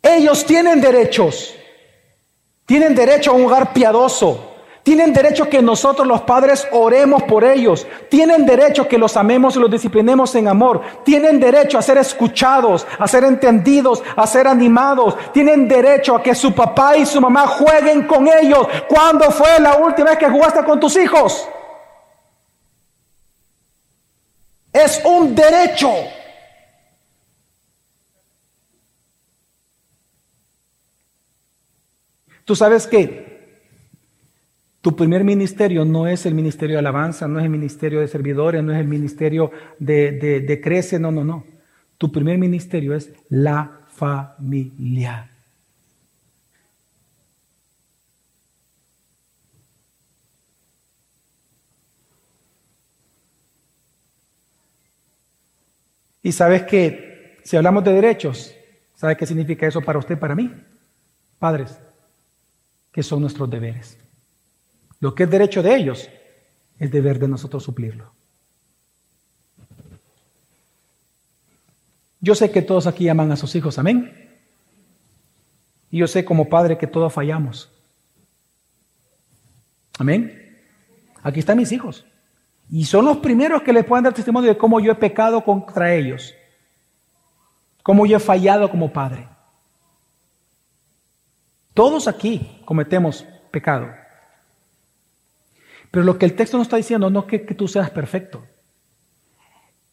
[0.00, 1.56] Ellos tienen derechos.
[2.70, 4.38] Tienen derecho a un hogar piadoso.
[4.84, 7.84] Tienen derecho que nosotros los padres oremos por ellos.
[8.08, 10.80] Tienen derecho que los amemos y los disciplinemos en amor.
[11.04, 15.16] Tienen derecho a ser escuchados, a ser entendidos, a ser animados.
[15.32, 18.68] Tienen derecho a que su papá y su mamá jueguen con ellos.
[18.88, 21.48] ¿Cuándo fue la última vez que jugaste con tus hijos?
[24.72, 25.90] Es un derecho.
[32.50, 33.62] Tú sabes que
[34.80, 38.60] tu primer ministerio no es el ministerio de alabanza, no es el ministerio de servidores,
[38.64, 41.44] no es el ministerio de, crece, no, no, no.
[41.96, 45.30] Tu primer ministerio es la familia.
[56.20, 58.52] Y sabes que si hablamos de derechos,
[58.96, 60.52] ¿sabes qué significa eso para usted, para mí?
[61.38, 61.78] Padres,
[62.92, 63.98] que son nuestros deberes.
[65.00, 66.08] Lo que es derecho de ellos,
[66.78, 68.10] es deber de nosotros suplirlo.
[72.20, 74.30] Yo sé que todos aquí aman a sus hijos, amén.
[75.90, 77.70] Y yo sé como padre que todos fallamos.
[79.98, 80.58] Amén.
[81.22, 82.04] Aquí están mis hijos.
[82.70, 85.94] Y son los primeros que les pueden dar testimonio de cómo yo he pecado contra
[85.94, 86.34] ellos.
[87.82, 89.28] Cómo yo he fallado como padre.
[91.74, 93.88] Todos aquí cometemos pecado.
[95.90, 98.44] Pero lo que el texto nos está diciendo no es que, que, tú seas perfecto,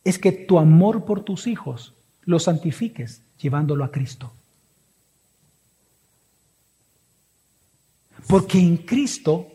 [0.04, 4.32] es que tu amor por tus hijos lo santifiques llevándolo a Cristo.
[8.28, 9.48] Porque en Cristo,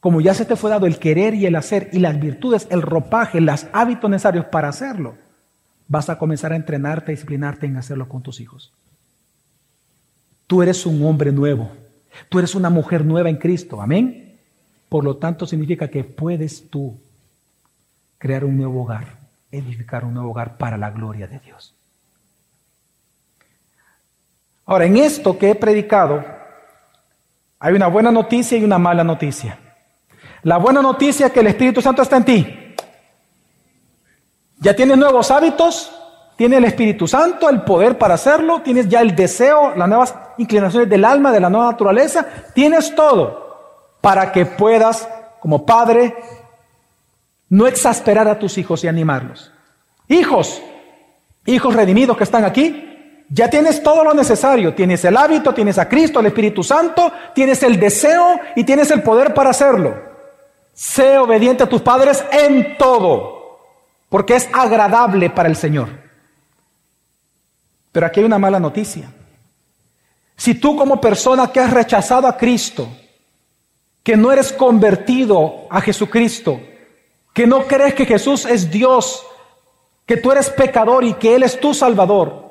[0.00, 2.80] como ya se te fue dado el querer y el hacer y las virtudes, el
[2.80, 5.16] ropaje, los hábitos necesarios para hacerlo,
[5.88, 8.72] vas a comenzar a entrenarte, a disciplinarte en hacerlo con tus hijos.
[10.46, 11.70] Tú eres un hombre nuevo.
[12.28, 13.80] Tú eres una mujer nueva en Cristo.
[13.80, 14.38] Amén.
[14.88, 16.98] Por lo tanto, significa que puedes tú
[18.18, 19.18] crear un nuevo hogar,
[19.50, 21.74] edificar un nuevo hogar para la gloria de Dios.
[24.66, 26.24] Ahora, en esto que he predicado,
[27.58, 29.58] hay una buena noticia y una mala noticia.
[30.42, 32.46] La buena noticia es que el Espíritu Santo está en ti.
[34.58, 35.90] Ya tienes nuevos hábitos,
[36.36, 40.88] Tienes el Espíritu Santo, el poder para hacerlo, tienes ya el deseo, las nuevas inclinaciones
[40.88, 43.44] del alma, de la nueva naturaleza, tienes todo
[44.00, 45.08] para que puedas,
[45.40, 46.14] como padre,
[47.48, 49.52] no exasperar a tus hijos y animarlos.
[50.08, 50.60] Hijos,
[51.46, 54.74] hijos redimidos que están aquí, ya tienes todo lo necesario.
[54.74, 59.02] Tienes el hábito, tienes a Cristo, el Espíritu Santo, tienes el deseo y tienes el
[59.02, 59.94] poder para hacerlo.
[60.72, 63.58] Sé obediente a tus padres en todo,
[64.08, 65.88] porque es agradable para el Señor.
[67.92, 69.08] Pero aquí hay una mala noticia.
[70.36, 72.88] Si tú como persona que has rechazado a Cristo,
[74.02, 76.60] que no eres convertido a Jesucristo,
[77.32, 79.24] que no crees que Jesús es Dios,
[80.06, 82.43] que tú eres pecador y que Él es tu Salvador,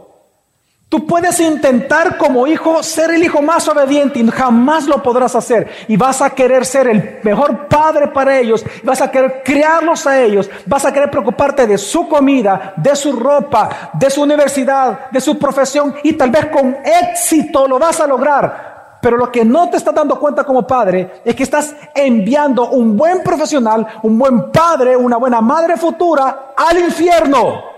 [0.93, 5.67] Tú puedes intentar como hijo ser el hijo más obediente y jamás lo podrás hacer.
[5.87, 8.63] Y vas a querer ser el mejor padre para ellos.
[8.83, 10.47] Vas a querer criarlos a ellos.
[10.67, 15.39] Vas a querer preocuparte de su comida, de su ropa, de su universidad, de su
[15.39, 15.95] profesión.
[16.03, 18.99] Y tal vez con éxito lo vas a lograr.
[19.01, 22.95] Pero lo que no te estás dando cuenta como padre es que estás enviando un
[22.95, 27.72] buen profesional, un buen padre, una buena madre futura al infierno.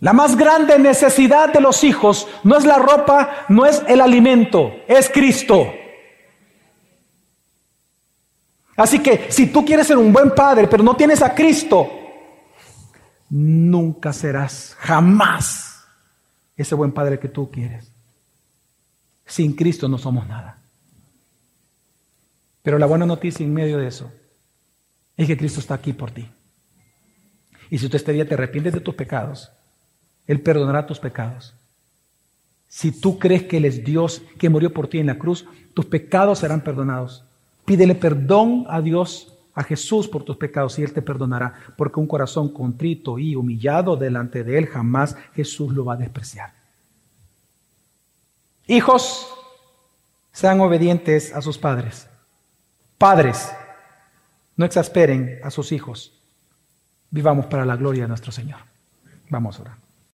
[0.00, 4.72] La más grande necesidad de los hijos no es la ropa, no es el alimento,
[4.88, 5.72] es Cristo.
[8.76, 11.86] Así que si tú quieres ser un buen padre, pero no tienes a Cristo,
[13.28, 15.84] nunca serás jamás
[16.56, 17.92] ese buen padre que tú quieres.
[19.26, 20.58] Sin Cristo no somos nada.
[22.62, 24.10] Pero la buena noticia en medio de eso
[25.14, 26.26] es que Cristo está aquí por ti.
[27.68, 29.52] Y si tú este día te arrepientes de tus pecados,
[30.30, 31.52] él perdonará tus pecados.
[32.68, 35.86] Si tú crees que Él es Dios que murió por ti en la cruz, tus
[35.86, 37.24] pecados serán perdonados.
[37.64, 42.06] Pídele perdón a Dios, a Jesús por tus pecados y Él te perdonará, porque un
[42.06, 46.52] corazón contrito y humillado delante de Él jamás Jesús lo va a despreciar.
[48.68, 49.26] Hijos,
[50.30, 52.06] sean obedientes a sus padres.
[52.98, 53.50] Padres,
[54.54, 56.12] no exasperen a sus hijos.
[57.10, 58.60] Vivamos para la gloria de nuestro Señor.
[59.28, 59.79] Vamos a orar.